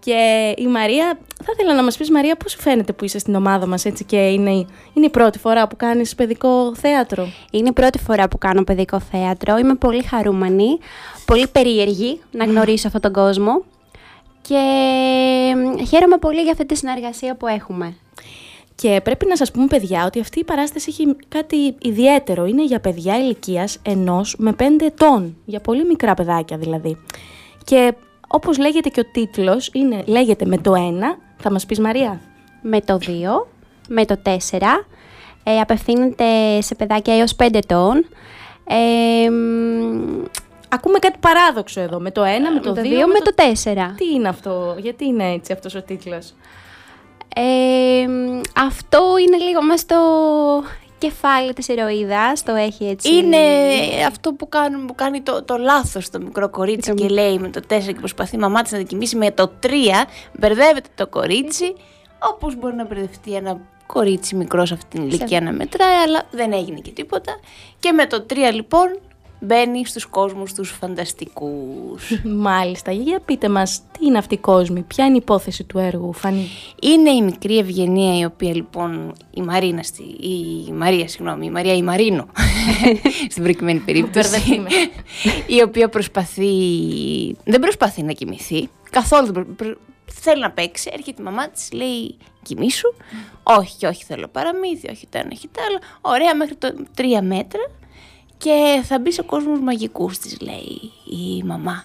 [0.00, 3.34] Και η Μαρία, θα ήθελα να μας πεις Μαρία πώς σου φαίνεται που είσαι στην
[3.34, 7.68] ομάδα μας έτσι και είναι, η- είναι η πρώτη φορά που κάνεις παιδικό θέατρο; Είναι
[7.68, 9.56] η πρώτη φορά που κάνω παιδικό θέατρο.
[9.58, 10.78] Είμαι πολύ χαρούμενη,
[11.24, 13.62] πολύ περίεργη να γνωρίσω αυτόν τον κόσμο
[14.42, 14.58] και
[15.56, 17.96] μ, χαίρομαι πολύ για αυτή τη συνεργασία που έχουμε.
[18.80, 22.46] Και πρέπει να σας πούμε παιδιά ότι αυτή η παράσταση έχει κάτι ιδιαίτερο.
[22.46, 25.36] Είναι για παιδιά ηλικίας ενός με πέντε ετών.
[25.44, 26.96] Για πολύ μικρά παιδάκια δηλαδή.
[27.64, 27.94] Και
[28.28, 32.20] όπως λέγεται και ο τίτλος, είναι, λέγεται με το ένα, θα μας πεις Μαρία;
[32.62, 33.46] Με το 2,
[33.88, 34.86] με το 4,
[35.42, 38.06] ε, απευθύνεται σε παιδάκια έως 5 ετών.
[38.64, 40.24] Ε, μ,
[40.68, 42.00] Ακούμε κάτι παράδοξο εδώ.
[42.00, 43.32] Με το ένα, με το, με το δύο, 2, με το
[43.92, 43.94] 4.
[43.96, 46.34] Τι είναι αυτό, γιατί είναι έτσι αυτός ο τίτλος;
[47.34, 49.96] Ε, μ, αυτό είναι λίγο μέσα στο
[50.98, 53.14] κεφάλι της ηρωίδας, το έχει έτσι.
[53.14, 53.38] Είναι
[54.06, 57.60] αυτό που, κάνουν, που κάνει το, το λάθος το μικρό κορίτσι και λέει με το
[57.68, 59.68] 4 και προσπαθεί η μαμά της να δικημήσει με το 3,
[60.32, 61.74] μπερδεύεται το κορίτσι,
[62.18, 66.52] όπως μπορεί να μπερδευτεί ένα κορίτσι μικρό σε αυτήν την ηλικία να μετράει, αλλά δεν
[66.52, 67.32] έγινε και τίποτα.
[67.78, 68.98] Και με το 3 λοιπόν
[69.40, 72.20] μπαίνει στους κόσμους τους φανταστικούς.
[72.46, 72.92] Μάλιστα.
[72.92, 76.48] Για πείτε μας, τι είναι αυτή η κόσμη, ποια είναι η υπόθεση του έργου, Φανή;
[76.82, 79.82] Είναι η μικρή Ευγενία η οποία λοιπόν, η Μαρίνα,
[80.68, 82.26] η Μαρία συγγνώμη, η Μαρία η Μαρίνο,
[83.30, 84.62] στην προκειμένη περίπτωση,
[85.56, 86.52] η οποία προσπαθεί,
[87.44, 89.76] δεν προσπαθεί να κοιμηθεί, καθόλου δεν
[90.20, 92.94] θέλει να παίξει, έρχεται η μαμά της, λέει κοιμήσου,
[93.42, 97.60] όχι, όχι θέλω παραμύθι, όχι το ένα, όχι το άλλο, ωραία μέχρι το τρία μέτρα
[98.38, 101.84] και θα μπει σε κόσμους μαγικούς της λέει η μαμά.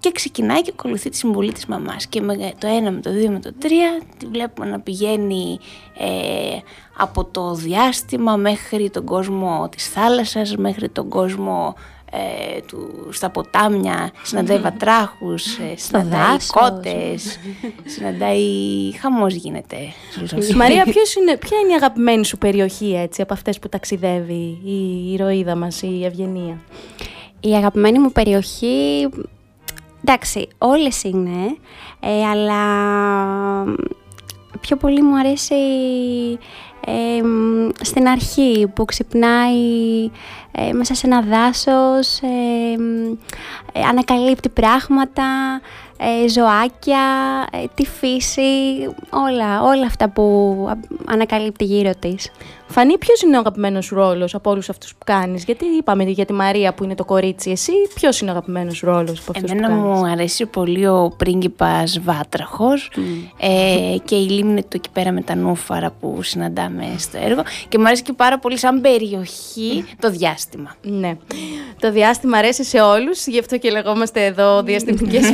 [0.00, 3.30] Και ξεκινάει και ακολουθεί τη συμβολή της μαμάς και με το ένα, με το δύο,
[3.30, 5.58] με το τρία τη βλέπουμε να πηγαίνει
[5.98, 6.58] ε,
[6.96, 11.74] από το διάστημα μέχρι τον κόσμο της θάλασσας, μέχρι τον κόσμο
[12.10, 17.38] ε, του, στα ποτάμια, συναντάει βατράχους, ε, συναντάει κότες,
[17.84, 18.42] συναντάει
[19.00, 19.76] χαμός γίνεται.
[20.56, 25.12] Μαρία, ποιος είναι, ποια είναι η αγαπημένη σου περιοχή έτσι, από αυτές που ταξιδεύει η
[25.12, 26.60] ηρωίδα μας, η Ευγενία;
[27.40, 29.08] Η αγαπημένη μου περιοχή,
[30.04, 31.56] εντάξει, όλες είναι,
[32.00, 32.64] ε, αλλά
[34.60, 35.54] πιο πολύ μου αρέσει
[37.80, 40.10] στην αρχή που ξυπνάει
[40.52, 42.20] ε, μέσα σε ένα δάσος,
[43.72, 45.60] ε, ανακαλύπτει πράγματα,
[45.98, 46.98] ε, ζωάκια,
[47.52, 48.42] ε, τη φύση,
[49.10, 50.24] όλα, όλα αυτά που
[51.06, 52.30] ανακαλύπτει γύρω της.
[52.70, 56.32] Φανή, ποιος είναι ο αγαπημένος ρόλος από όλους αυτούς που κάνεις, Γιατί είπαμε για τη
[56.32, 59.68] Μαρία που είναι το κορίτσι, εσύ ποιος είναι ο αγαπημένος ρόλος από αυτούς που κάνεις;
[59.68, 62.90] Εμένα μου αρέσει πολύ ο πρίγκιπας Βάτραχος
[63.38, 67.42] ε, και η λίμνη του εκεί πέρα με τα νούφαρα που συναντάμε στο έργο.
[67.68, 70.74] Και μου αρέσει και πάρα πολύ σαν περιοχή το διάστημα.
[70.82, 71.16] Ναι.
[71.80, 75.30] Το διάστημα αρέσει σε όλους, γι' αυτό και λεγόμαστε εδώ διαστημικές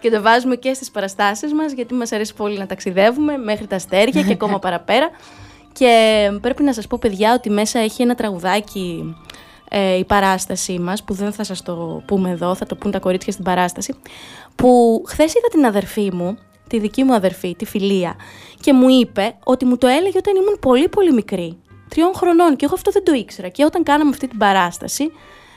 [0.00, 3.76] και το βάζουμε και στις παραστάσεις μας, γιατί μας αρέσει πολύ να ταξιδεύουμε μέχρι τα
[3.76, 5.10] αστέρια και ακόμα παραπέρα.
[5.72, 9.16] Και πρέπει να σας πω, παιδιά, ότι μέσα έχει ένα τραγουδάκι
[9.68, 12.98] ε, η παράστασή μας, που δεν θα σας το πούμε εδώ, θα το πούν τα
[12.98, 13.94] κορίτσια στην παράσταση,
[14.54, 16.38] που χθες είδα την αδερφή μου,
[16.68, 18.16] τη δική μου αδερφή, τη Φιλία,
[18.60, 22.64] και μου είπε ότι μου το έλεγε όταν ήμουν πολύ πολύ μικρή, τριών χρονών, και
[22.64, 23.48] εγώ αυτό δεν το ήξερα.
[23.48, 25.10] Και όταν κάναμε αυτή την παράσταση,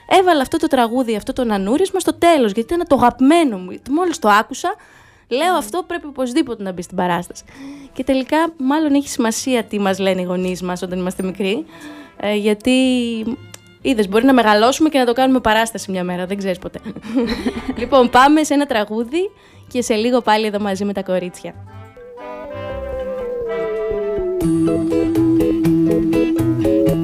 [0.10, 3.76] έβαλα αυτό το τραγούδι, αυτό το νανούρισμα στο τέλος, γιατί ήταν το αγαπημένο μου.
[3.90, 4.76] Μόλις το άκουσα,
[5.28, 7.44] λέω αυτό πρέπει οπωσδήποτε να μπει στην παράσταση.
[7.94, 11.66] Και τελικά, μάλλον έχει σημασία τι μας λένε οι γονείς μας όταν είμαστε μικροί,
[12.18, 12.72] ε, γιατί
[13.82, 16.80] Είδες, μπορεί να μεγαλώσουμε και να το κάνουμε παράσταση μια μέρα, δεν ξέρεις ποτέ.
[17.80, 19.30] λοιπόν, πάμε σε ένα τραγούδι
[19.68, 21.54] και σε λίγο πάλι εδώ μαζί με τα κορίτσια.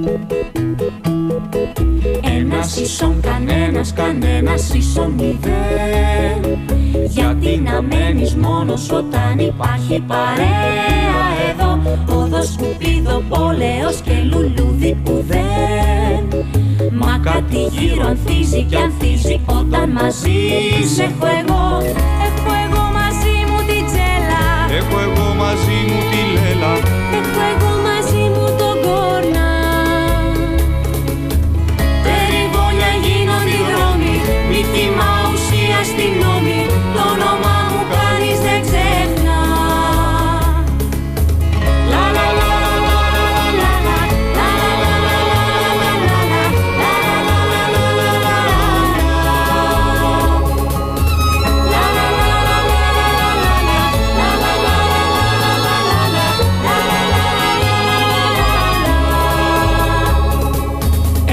[0.07, 0.34] Ένας
[2.73, 6.59] ίσον κανένας, κανένας ίσον μηδέν.
[7.07, 11.79] Γιατί να μένεις μόνος όταν υπάρχει παρέα εδώ;
[12.15, 16.45] Όδο σκουπίδο, πόλεος και λουλούδι που δεν.
[16.91, 20.39] Μα κάτι γύρω ανθίζει και ανθίζει όταν μαζί
[20.95, 21.65] σε έχω εγώ.
[22.27, 24.43] Έχω εγώ μαζί μου την τζέλα
[24.79, 26.73] Έχω εγώ μαζί μου τη λέλα.
[27.17, 27.74] Έχω εγώ
[36.05, 39.41] ουσία στην νόμη Το όνομά μου κανείς δεν ξεχνά
[41.89, 42.53] Λα λα λα
[42.85, 42.99] λα
[43.59, 44.49] λα λα λα λα λα λα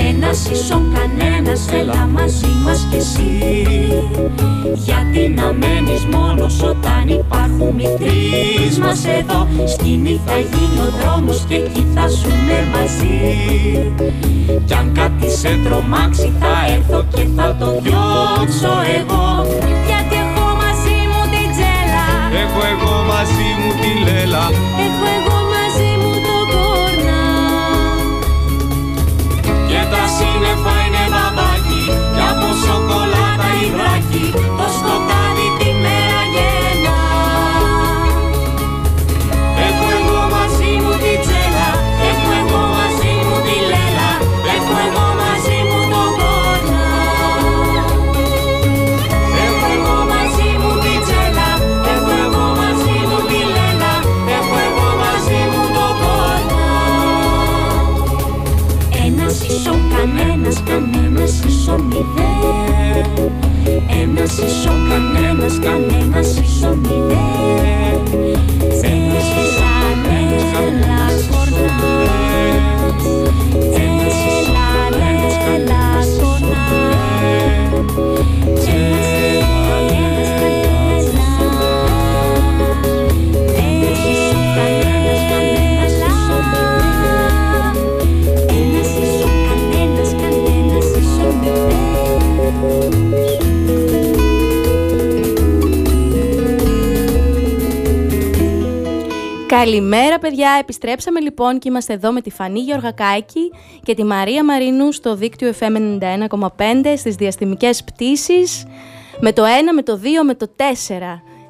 [0.09, 3.33] Ένας ίσον κανένας, έλα μαζί μας κι εσύ.
[4.75, 9.49] Γιατί να μένεις μόνος όταν υπάρχουν οι τρεις μας εδώ.
[9.73, 13.17] Σκηνή θα γίνει ο δρόμος και εκεί θα ζούμε μαζί.
[14.67, 19.27] Κι αν κάτι σε τρομάξει θα έρθω και θα το διώξω εγώ.
[19.89, 22.07] Γιατί έχω μαζί μου την τζέλα.
[22.43, 24.45] Έχω εγώ μαζί μου τη λέλα.
[24.87, 27.21] Έχω εγώ μαζί μου το κόρνα
[29.71, 30.82] Και τα σύννεφα είναι μπαμπάκι
[32.65, 34.52] chocolate y Blackie
[99.73, 103.53] Καλημέρα παιδιά, επιστρέψαμε λοιπόν και είμαστε εδώ με τη Φανή Γεωργακάκη
[103.83, 108.67] και τη Μαρία Μαρίνου στο δίκτυο FM 91,5 στις διαστημικές πτήσεις.
[109.21, 110.63] Με το 1, με το 2, με το 4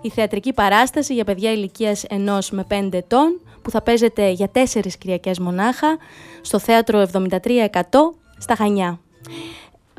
[0.00, 2.14] η θεατρική παράσταση για παιδιά ηλικίας 1
[2.50, 5.96] με 5 ετών που θα παίζεται για 4 Κυριακές μονάχα
[6.40, 7.28] στο θέατρο 73%
[8.38, 9.00] στα Χανιά.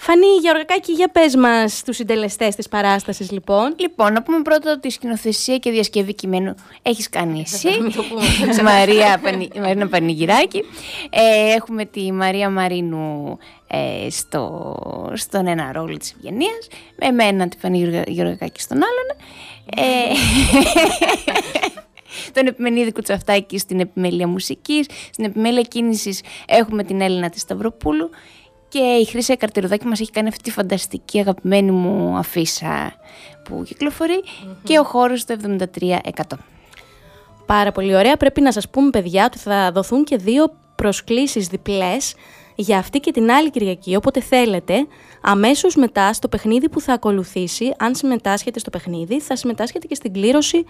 [0.06, 3.76] Φανή Γεωργακάκη, για πες μας τους συντελεστές της παράστασης λοιπόν.
[3.78, 7.70] Λοιπόν, να πούμε πρώτα ότι η σκηνοθεσία και διασκευή κειμένου έχεις κάνει εσύ,
[8.64, 9.50] Μαρία Πανι...
[9.60, 10.64] Μαρίνα Πανηγυράκη.
[11.10, 13.38] Ε, έχουμε τη Μαρία Μαρίνου
[13.68, 14.76] ε, στο,
[15.14, 19.08] στον ένα ρόλο της Ευγενίας, με εμένα τη Φανή Γεωργακάκη στον άλλον.
[19.76, 20.14] Ε,
[22.34, 28.10] τον Επιμενίδη Κουτσαφτάκη στην επιμέλεια μουσικής, στην επιμέλεια κίνησης έχουμε την Έλληνα της Σταυροπούλου
[28.74, 32.94] και η Χρύσα Καρτηροδάκη μας έχει κάνει αυτή τη φανταστική αγαπημένη μου αφίσα
[33.44, 34.24] που κυκλοφορει
[34.64, 35.36] και ο χώρος το
[35.80, 35.90] 73%.
[37.46, 38.18] Πάρα πολύ ωραία.
[38.18, 40.46] Πρέπει να σας πούμε παιδιά ότι θα δοθούν και δύο
[40.76, 42.16] προσκλήσεις διπλές
[42.56, 44.88] για αυτή και την άλλη Κυριακή, όποτε θέλετε,
[45.22, 50.14] αμέσως μετά στο παιχνίδι που θα ακολουθήσει, αν συμμετάσχετε στο παιχνίδι, θα συμμετάσχετε και στην
[50.14, 50.66] κλήρωση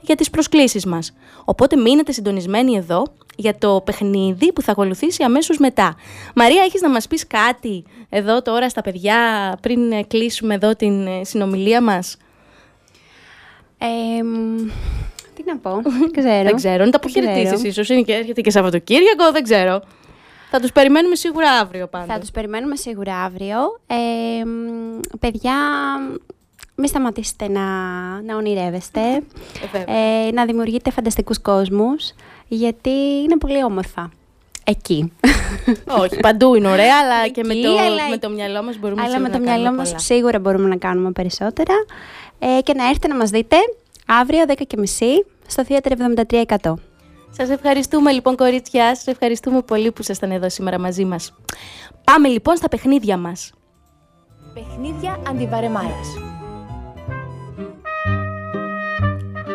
[0.00, 1.12] για τις προσκλήσεις μας.
[1.44, 3.02] Οπότε μείνετε συντονισμένοι εδώ
[3.36, 5.96] για το παιχνίδι που θα ακολουθήσει αμέσως μετά.
[6.34, 9.16] Μαρία, έχεις να μας πεις κάτι εδώ τώρα στα παιδιά
[9.60, 12.16] πριν κλείσουμε εδώ την ε, συνομιλία μας;
[13.78, 13.86] Ε,
[15.34, 16.42] τι να πω, δεν ξέρω.
[16.42, 19.82] δεν ξέρω, να τα αποχαιρετήσεις ίσως, είναι και έρχεται και Σαββατοκύριακο, δεν ξέρω.
[20.50, 22.06] Θα τους περιμένουμε σίγουρα αύριο πάντα.
[22.06, 23.58] Θα τους περιμένουμε σίγουρα αύριο.
[23.86, 24.42] Ε,
[25.20, 25.54] παιδιά,
[26.74, 27.62] μην σταματήσετε να,
[28.22, 29.00] να ονειρεύεστε,
[29.86, 32.12] ε, να δημιουργείτε φανταστικούς κόσμους,
[32.54, 32.90] γιατί
[33.24, 34.10] είναι πολύ όμορφα.
[34.64, 35.12] Εκεί.
[36.02, 37.70] Όχι, παντού είναι ωραία, αλλά και με το,
[38.10, 41.74] με το μυαλό μας μπορούμε αλλά με το μυαλό μας σίγουρα μπορούμε να κάνουμε περισσότερα.
[42.38, 43.56] Ε, και να έρθετε να μας δείτε
[44.06, 44.54] αύριο 10.30
[45.46, 45.92] στο Theater
[46.58, 46.74] 73%.
[47.30, 51.32] Σας ευχαριστούμε λοιπόν κορίτσια, σας ευχαριστούμε πολύ που ήσασταν εδώ σήμερα μαζί μας.
[52.04, 53.52] Πάμε λοιπόν στα παιχνίδια μας.
[54.54, 56.08] Παιχνίδια αντιβαρεμάρας.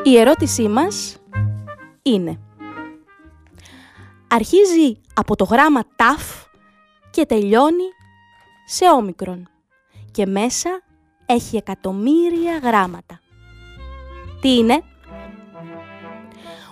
[0.04, 1.18] Η ερώτησή μας
[2.02, 2.40] είναι
[4.28, 6.46] Αρχίζει από το γράμμα ταφ
[7.12, 7.90] και τελειώνει
[8.66, 9.50] σε όμικρον
[10.12, 10.70] και μέσα
[11.26, 13.20] έχει εκατομμύρια γράμματα.
[14.42, 14.84] Τι είναι;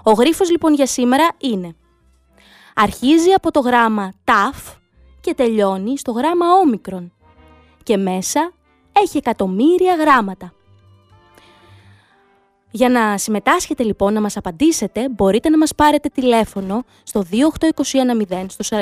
[0.03, 1.75] Ο γρίφος λοιπόν για σήμερα είναι
[2.77, 4.73] Αρχίζει από το γράμμα ταφ
[5.21, 7.13] και τελειώνει στο γράμμα όμικρον
[7.83, 8.51] και μέσα
[8.91, 10.53] έχει εκατομμύρια γράμματα.
[12.75, 17.23] Για να συμμετάσχετε λοιπόν, να μας απαντήσετε, μπορείτε να μας πάρετε τηλέφωνο στο
[18.29, 18.77] 28210 στο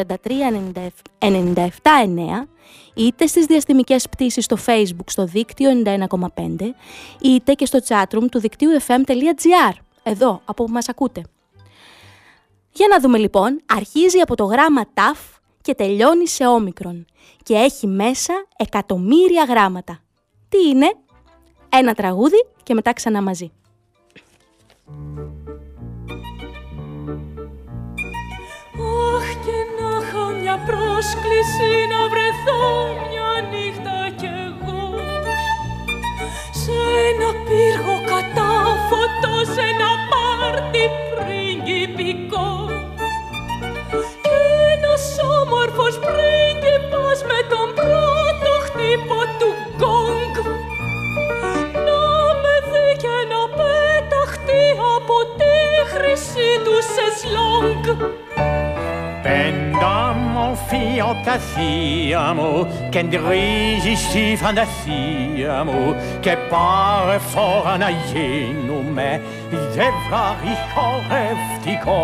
[1.19, 2.47] 43979
[2.93, 6.27] είτε στις διαστημικές πτήσεις στο facebook στο δίκτυο 91,5
[7.21, 9.73] είτε και στο chatroom του δικτύου fm.gr,
[10.03, 11.21] εδώ από που μας ακούτε.
[12.71, 15.19] Για να δούμε λοιπόν, αρχίζει από το γράμμα ταφ
[15.61, 17.05] και τελειώνει σε όμικρον
[17.43, 19.99] και έχει μέσα εκατομμύρια γράμματα.
[20.49, 20.93] Τι είναι;
[21.69, 23.51] Ένα τραγούδι και μετά ξανά μαζί.
[29.15, 32.63] Αχ και να είχα μια πρόσκληση να βρεθώ
[33.09, 34.83] μια νύχτα κι εγώ.
[36.61, 36.77] Σε
[37.09, 40.83] ένα πύργο κατάφωτο, σε ένα πάρτι
[41.15, 42.49] πριγκιπικό
[44.25, 44.37] και
[44.73, 45.03] ένας
[45.41, 47.92] όμορφος πρίγκιπας με τον πρώτο
[56.23, 57.85] χρυσή του σεσλόγκ
[59.25, 62.47] Pendamo fiocasiamo,
[62.93, 69.09] che drisici fantasiamo, che pare fora na jenume,
[69.73, 71.97] zevraricho reftico.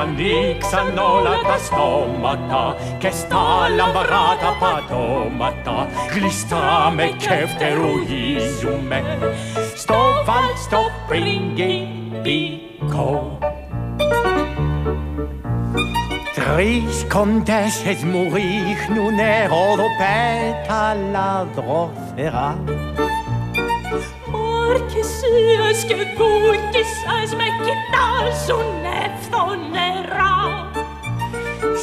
[0.00, 9.18] Ανοίξαν όλα τα στόματα και στα λαμπράτα πατώματα γλιστράμε και φτερουγίζουμε
[9.74, 9.94] στο
[10.26, 10.48] βάλ
[12.20, 13.38] στο πριγκιπικό.
[16.34, 22.58] Τρεις κοντέσες μου ρίχνουνε ροδοπέταλα δροσερά
[24.32, 30.38] Μαρκησίες και κούκκισες με κοιτάζουνε φθονερά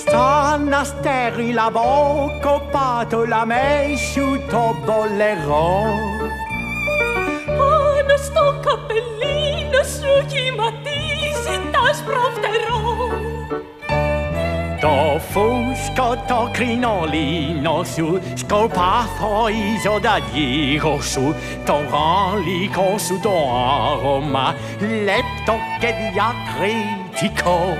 [0.05, 5.83] Σαν αστέρι λαμπό κοπάτω λαμέσου το μπολερό.
[7.57, 9.36] Πάνω στο καπελίνο
[9.97, 12.81] σου κυματίζει τα σπροφτερό.
[14.81, 21.35] Το φούσκο το κρινολίνο σου σκορπαθροίζοντα γύρω σου.
[21.65, 23.31] Το γαλλικό σου το
[23.89, 27.77] άρωμα λεπτό και διακριτικό.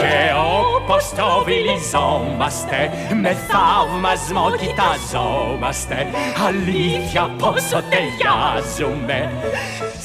[0.00, 0.32] Και
[0.76, 2.90] όπως το βιλιζόμαστε
[3.22, 6.06] με θαυμασμό κοιταζόμαστε
[6.46, 9.30] αλήθεια πόσο ταιριάζουμε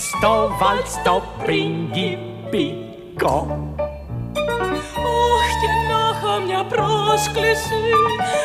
[0.08, 3.36] στο βάλτ το πριγκιπικό
[5.38, 7.82] Αχ και να είχα μια πρόσκληση.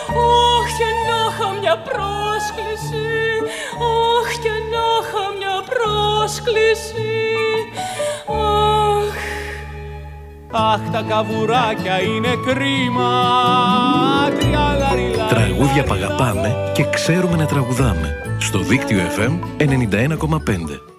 [0.09, 3.07] Αχ και να είχα μια πρόσκληση.
[3.89, 7.13] Αχ και να είχα μια πρόσκληση.
[8.99, 9.17] Αχ
[10.73, 13.13] Αχ τα καβουράκια είναι κρίμα.
[14.39, 18.09] Τριάλαριλα Τραγούδια που αγαπάμε και ξέρουμε να τραγουδάμε.
[18.39, 20.96] Στο δίκτυο FM 91,5.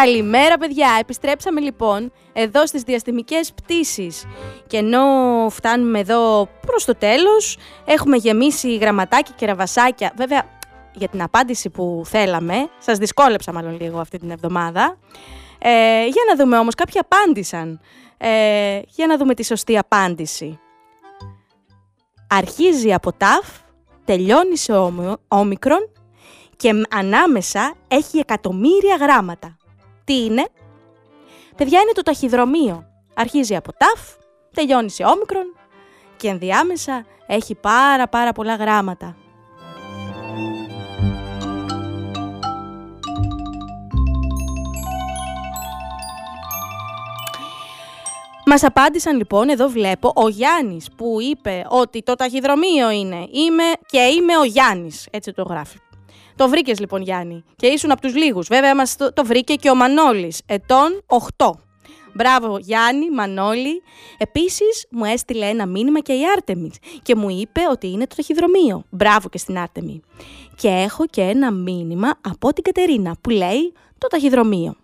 [0.00, 4.24] Καλημέρα παιδιά, επιστρέψαμε λοιπόν εδώ στις διαστημικές πτήσεις.
[4.66, 5.00] Και ενώ
[5.50, 10.44] φτάνουμε εδώ προς το τέλος έχουμε γεμίσει γραμματάκια και ραβασάκια βέβαια
[10.94, 14.98] για την απάντηση που θέλαμε, σας δυσκόλεψα μάλλον λίγο αυτή την εβδομάδα.
[15.58, 17.80] Ε, για να δούμε όμως κάποιοι απάντησαν.
[18.16, 20.58] Ε, για να δούμε τη σωστή απάντηση.
[22.28, 23.48] Αρχίζει από ταφ,
[24.04, 24.72] τελειώνει σε
[25.28, 25.90] όμικρον
[26.56, 29.56] και ανάμεσα έχει εκατομμύρια γράμματα
[30.04, 30.46] τι είναι;
[31.56, 32.86] Παιδιά είναι το ταχυδρομείο.
[33.14, 34.00] Αρχίζει από ταφ,
[34.54, 35.56] τελειώνει σε όμικρον
[36.16, 39.16] και ενδιάμεσα έχει πάρα πάρα πολλά γράμματα.
[48.46, 53.98] Μας απάντησαν λοιπόν, εδώ βλέπω, ο Γιάννης που είπε ότι το ταχυδρομείο είναι είμαι και
[53.98, 55.78] είμαι ο Γιάννης, έτσι το γράφει.
[56.36, 57.44] Το βρήκες λοιπόν, Γιάννη.
[57.56, 58.46] Και ήσουν από τους λίγους.
[58.46, 61.02] Βέβαια, μας το, το βρήκε και ο Μανώλης, ετών
[61.36, 61.50] 8.
[62.12, 63.82] Μπράβο, Γιάννη, Μανώλη.
[64.18, 66.70] Επίσης, μου έστειλε ένα μήνυμα και η Άρτεμι
[67.02, 68.84] και μου είπε ότι είναι το ταχυδρομείο.
[68.90, 70.00] Μπράβο και στην Άρτεμι.
[70.56, 74.76] Και έχω και ένα μήνυμα από την Κατερίνα που λέει το ταχυδρομείο.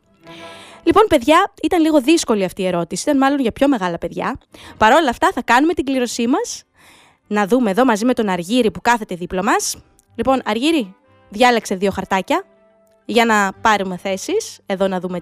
[0.83, 3.03] Λοιπόν, παιδιά, ήταν λίγο δύσκολη αυτή η ερώτηση.
[3.03, 4.39] Ήταν μάλλον για πιο μεγάλα παιδιά.
[4.77, 6.63] Παρ' όλα αυτά, θα κάνουμε την κλήρωσή μας.
[7.27, 9.77] Να δούμε εδώ μαζί με τον Αργύρι που κάθεται δίπλα μας.
[10.15, 10.95] Λοιπόν, Αργύρι,
[11.31, 12.45] διάλεξε δύο χαρτάκια
[13.05, 14.61] για να πάρουμε θέσεις.
[14.67, 15.21] Εδώ να δούμε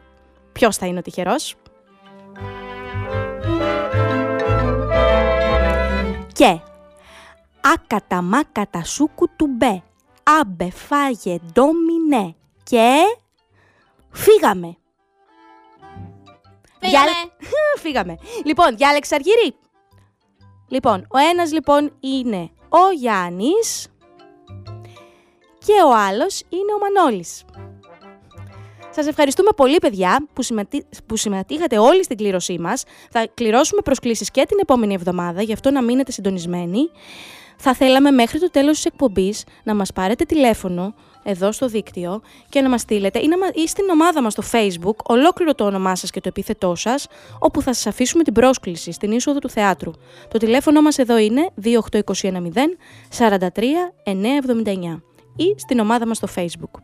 [0.52, 1.54] ποιος θα είναι ο τυχερός.
[6.32, 6.60] Και
[7.60, 9.82] άκατα μάκατα σου κουτουμπέ,
[10.22, 12.94] άμπε φάγε ντόμινε και
[14.10, 14.76] φύγαμε.
[16.80, 17.10] Φύγαμε.
[17.82, 18.18] Φύγαμε.
[18.44, 19.54] Λοιπόν, διάλεξε αργυρί.
[20.68, 23.88] Λοιπόν, ο ένας λοιπόν είναι ο Γιάννης
[25.68, 27.44] και ο άλλος είναι ο Μανώλης.
[28.90, 30.86] Σας ευχαριστούμε πολύ παιδιά που, συμμετεί...
[31.06, 32.84] που συμμετείχατε όλοι στην κλήρωσή μας.
[33.10, 36.90] Θα κληρώσουμε προσκλήσεις και την επόμενη εβδομάδα, γι' αυτό να μείνετε συντονισμένοι.
[37.56, 42.60] Θα θέλαμε μέχρι το τέλος της εκπομπής να μας πάρετε τηλέφωνο εδώ στο δίκτυο και
[42.60, 43.36] να μας στείλετε ή, να...
[43.54, 47.06] ή στην ομάδα μας στο facebook ολόκληρο το όνομά σας και το επίθετό σας,
[47.38, 49.90] όπου θα σας αφήσουμε την πρόσκληση στην είσοδο του θεάτρου.
[50.28, 51.70] Το τηλέφωνο μας εδώ είναι 28210
[53.18, 53.38] 43
[54.04, 55.07] 979
[55.38, 56.80] ή στην ομάδα μας στο Facebook.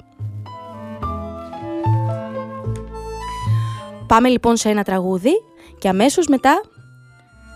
[4.06, 5.32] Πάμε λοιπόν σε ένα τραγούδι
[5.78, 6.62] και αμέσως μετά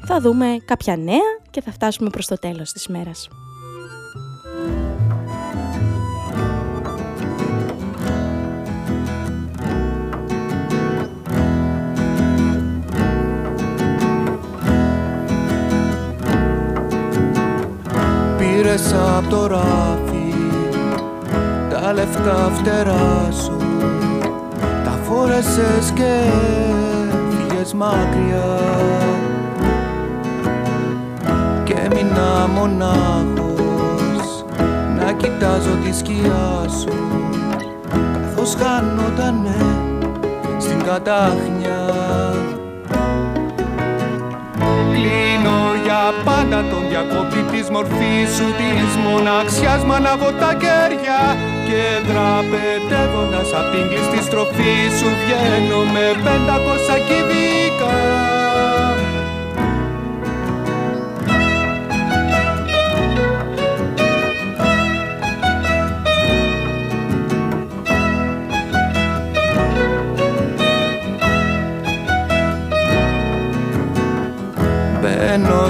[0.07, 3.29] θα δούμε κάποια νέα και θα φτάσουμε προς το τέλος της μέρας.
[18.39, 20.08] Πήρες από το ράφι
[21.89, 23.69] τα λευκά φτερά σου.
[25.39, 26.21] Έπεσες και
[27.31, 28.59] φύγες μακριά.
[31.65, 34.45] Και έμεινα μονάχος
[34.99, 36.89] να κοιτάζω τη σκιά σου.
[38.23, 39.57] Καθώς χάνοτανε
[40.59, 41.95] στην κατάχνια.
[44.93, 45.78] Κλείνω για
[46.25, 51.21] πάντα τον διακόπτη της μορφής σου της μοναξιάς μ' ανάβω τα κέρια.
[51.67, 58.38] Και δραπετεύοντας απ' την κλειστή στροφή σου βγαίνω με πεντακόσια κυβικά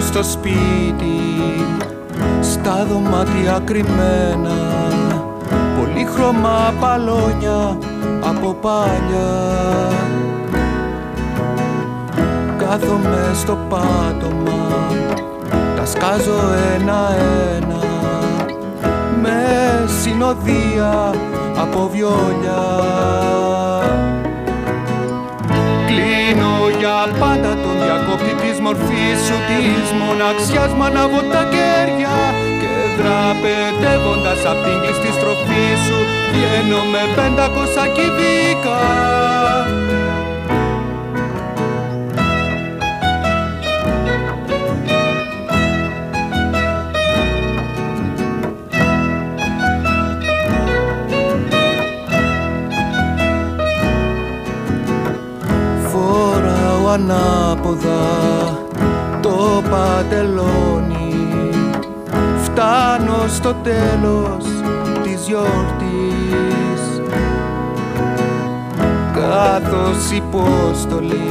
[0.09, 1.21] στο σπίτι
[2.41, 4.57] στα δωμάτια κρυμμένα.
[5.79, 7.79] Πολύχρωμα παλόνια
[8.21, 9.93] από παλιά.
[12.59, 14.67] Κάθομαι στο πάτωμα
[15.77, 16.41] τα σκάζω
[16.75, 17.85] ένα-ένα.
[19.23, 19.37] Με
[20.03, 21.15] συνοδεία
[21.57, 22.63] από βιόλια
[25.99, 32.17] Κλείνω για πάντα τον διακόπτη της μορφής σου της μοναξιάς μ' ανάβω τα κέρια
[32.61, 35.99] και δραπετεύοντας απ' την κλειστή στροφή σου
[36.33, 38.83] βγαίνω με πεντακόσια κυβικά
[56.99, 58.59] ανάποδα
[59.23, 61.15] το παντελόνι.
[62.43, 64.45] Φτάνω στο τέλος
[65.03, 67.03] της γιορτής.
[69.15, 71.31] Κάθος υπόστολη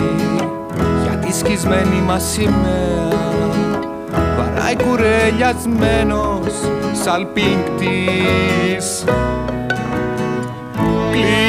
[1.04, 3.08] για τη σκισμένη μας σημαία.
[4.38, 6.54] Βαράει κουρελιασμένος
[7.04, 9.04] σαλπίνκτης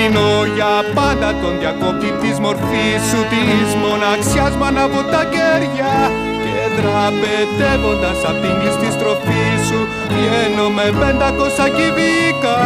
[0.08, 6.10] Κλείνω για πάντα τον διακόπτη της μορφής σου της μοναξιάς μ' ανάβω τα κέρια
[6.42, 12.58] και δραπετεύοντας απ' την κλειστή στροφή σου βγαίνω με πεντακόσια κυβικά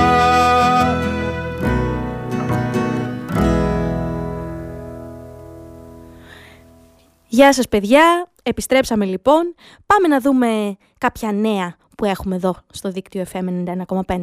[7.26, 9.54] Γεια σας παιδιά, επιστρέψαμε λοιπόν.
[9.86, 13.64] Πάμε να δούμε κάποια νέα που έχουμε εδώ στο δίκτυο FM
[14.06, 14.22] 91,5.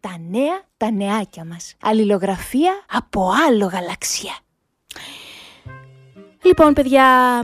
[0.00, 1.74] Τα νέα, τα νεάκια μας.
[1.82, 4.36] Αλληλογραφία από άλλο γαλαξία.
[6.42, 7.38] Λοιπόν παιδιά,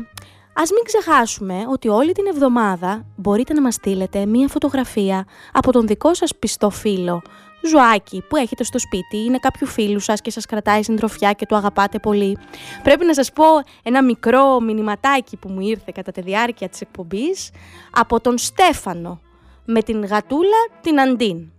[0.55, 5.87] ας μην ξεχάσουμε ότι όλη την εβδομάδα μπορείτε να μας στείλετε μία φωτογραφία από τον
[5.87, 7.23] δικό σας πιστό φίλο,
[7.63, 11.57] ζωάκι που έχετε στο σπίτι, είναι κάποιου φίλου σας και σας κρατάει συντροφιά και το
[11.57, 12.39] αγαπάτε πολύ.
[12.83, 13.45] Πρέπει να σας πω
[13.83, 17.51] ένα μικρό μηνυματάκι που μου ήρθε κατά τη διάρκεια της εκπομπής
[17.91, 19.21] από τον Στέφανο
[19.65, 21.53] με την γατούλα την Αντίν.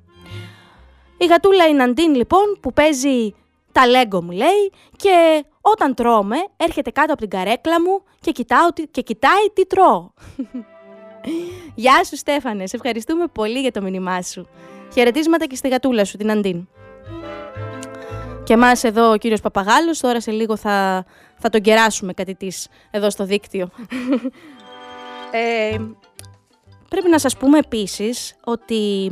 [1.23, 3.33] Η γατούλα η Αντίν λοιπόν που παίζει
[3.71, 8.67] τα λέγκο μου λέει και όταν τρώμε έρχεται κάτω από την καρέκλα μου και, κοιτάω,
[8.91, 10.09] και κοιτάει τι τρώω.
[11.75, 14.47] Γεια σου Στέφανε, σε ευχαριστούμε πολύ για το μήνυμά σου.
[14.93, 16.67] Χαιρετίσματα και στη γατούλα σου, την Αντίν.
[18.43, 21.05] Και εμάς εδώ ο κύριος Παπαγάλος, τώρα σε λίγο θα,
[21.37, 23.69] θα τον κεράσουμε κάτι της εδώ στο δίκτυο.
[25.71, 25.77] ε,
[26.89, 29.11] πρέπει να σας πούμε επίσης ότι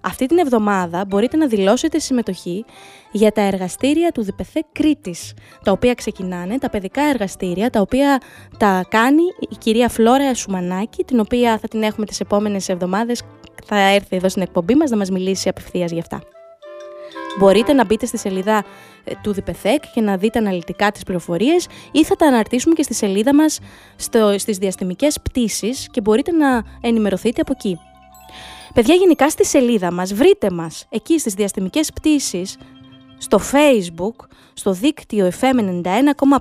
[0.00, 2.64] αυτή την εβδομάδα μπορείτε να δηλώσετε συμμετοχή
[3.12, 5.34] για τα εργαστήρια του ΔΠΘ Κρήτης,
[5.64, 8.20] τα οποία ξεκινάνε, τα παιδικά εργαστήρια, τα οποία
[8.56, 13.22] τα κάνει η κυρία Φλόρα Σουμανάκη, την οποία θα την έχουμε τις επόμενες εβδομάδες,
[13.64, 16.20] θα έρθει εδώ στην εκπομπή μας να μας μιλήσει απευθείας γι' αυτά.
[17.38, 18.64] Μπορείτε να μπείτε στη σελίδα
[19.04, 22.94] ε, του ΔΠΘΕΚ και να δείτε αναλυτικά τις πληροφορίες ή θα τα αναρτήσουμε και στη
[22.94, 23.58] σελίδα μας
[23.96, 27.78] στο, στις διαστημικές πτήσεις και μπορείτε να ενημερωθείτε από εκεί.
[28.74, 32.56] Παιδιά, γενικά στη σελίδα μας, βρείτε μας εκεί στις διαστημικές πτήσεις,
[33.18, 35.58] στο Facebook, στο δίκτυο FM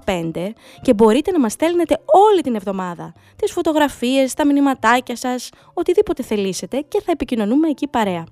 [0.05, 6.23] 91,5 και μπορείτε να μας στέλνετε όλη την εβδομάδα τις φωτογραφίες, τα μηνυματάκια σας, οτιδήποτε
[6.23, 8.23] θελήσετε και θα επικοινωνούμε εκεί παρέα.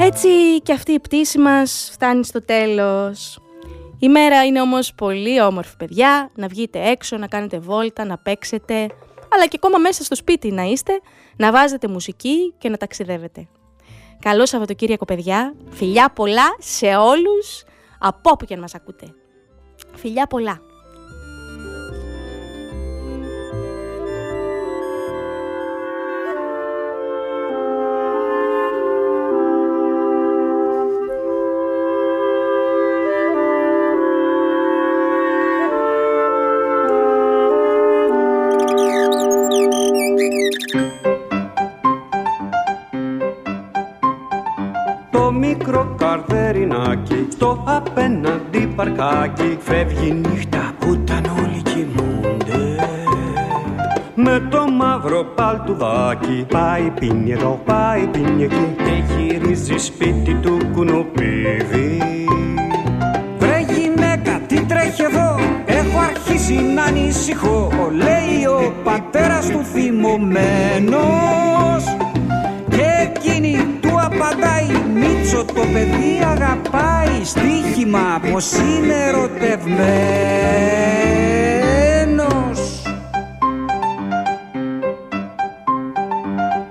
[0.00, 3.38] Έτσι και αυτή η πτήση μας φτάνει στο τέλος.
[3.98, 8.74] Η μέρα είναι όμως πολύ όμορφη παιδιά, να βγείτε έξω, να κάνετε βόλτα, να παίξετε,
[9.34, 11.00] αλλά και ακόμα μέσα στο σπίτι να είστε,
[11.36, 13.48] να βάζετε μουσική και να ταξιδεύετε.
[14.18, 17.64] Καλό Σαββατοκύριακο παιδιά, φιλιά πολλά σε όλους,
[17.98, 19.14] από όπου και αν μας ακούτε.
[19.94, 20.60] Φιλιά πολλά.
[49.04, 52.86] Απέναντι παρκάκι φεύγει νύχτα που τα όλοι κοιμούνται.
[54.14, 62.02] Με το μαύρο παλτουδάκι Πάει πίνει εδώ, πάει πίνει εκεί Και γυρίζει σπίτι του κουνουπίδι.
[63.38, 67.70] Βρε γυναίκα, τι τρέχει εδώ; Έχω αρχίσει να ανησυχώ.
[67.92, 71.04] Λέει ο πατέρας του θυμωμένος.
[72.68, 77.24] Και εκείνη του απαντάει Μίτσο το παιδί αγαπάει
[77.84, 79.62] Στίχημα πως είναι ερωτευμένος.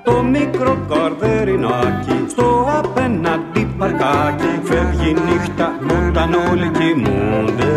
[0.03, 5.72] Το μικρό καρδερινάκι Στο απέναντι παρκάκι Φεύγει νύχτα
[6.07, 7.74] όταν όλοι κοιμούνται.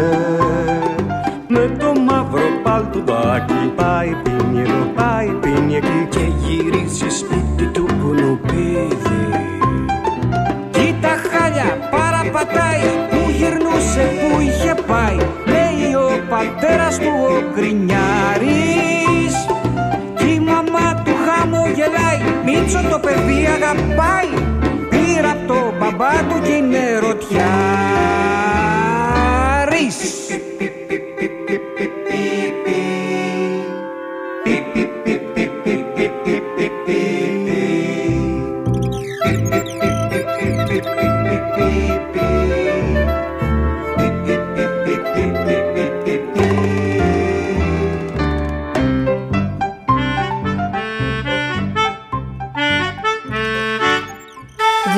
[1.48, 9.35] Με το μαύρο παλτουδάκι Πάει πίνει εδώ, πάει πίνει εκεί Και γυρίζει σπίτι του κουνουπίδι
[13.66, 19.34] Που γυρνούσε που είχε πάει Λέει ο πατέρας του ο γκρινιάρης.
[20.16, 24.44] Κι η μαμά του χαμογελάει Μίτσο το παιδί αγαπάει
[24.90, 28.55] Πήρα απ' το μπαμπά του κι είναι ρωτιάρης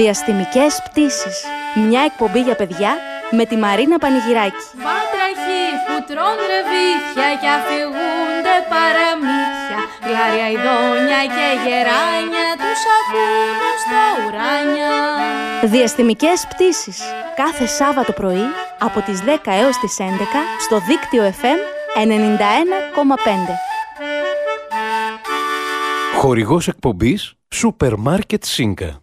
[0.09, 1.37] Διαστημικές πτήσεις.
[1.87, 2.93] Μια εκπομπή για παιδιά
[3.31, 4.65] με τη Μαρίνα Πανηγυράκη.
[4.87, 14.95] Βάτραχοι που τρώνε ρεβίθια και αφηγούνται παραμύθια Γλάρια ειδόνια και γεράνια τους ακούνε στα ουράνια
[15.75, 16.99] Διαστημικές πτήσεις.
[17.37, 18.47] Κάθε Σάββατο πρωί
[18.79, 20.03] από τις 10 έως τις 11
[20.65, 21.61] στο δίκτυο FM
[21.95, 23.55] 91,5.
[26.19, 29.03] Χορηγός εκπομπής Σούπερ Μάρκετ Σίνκα.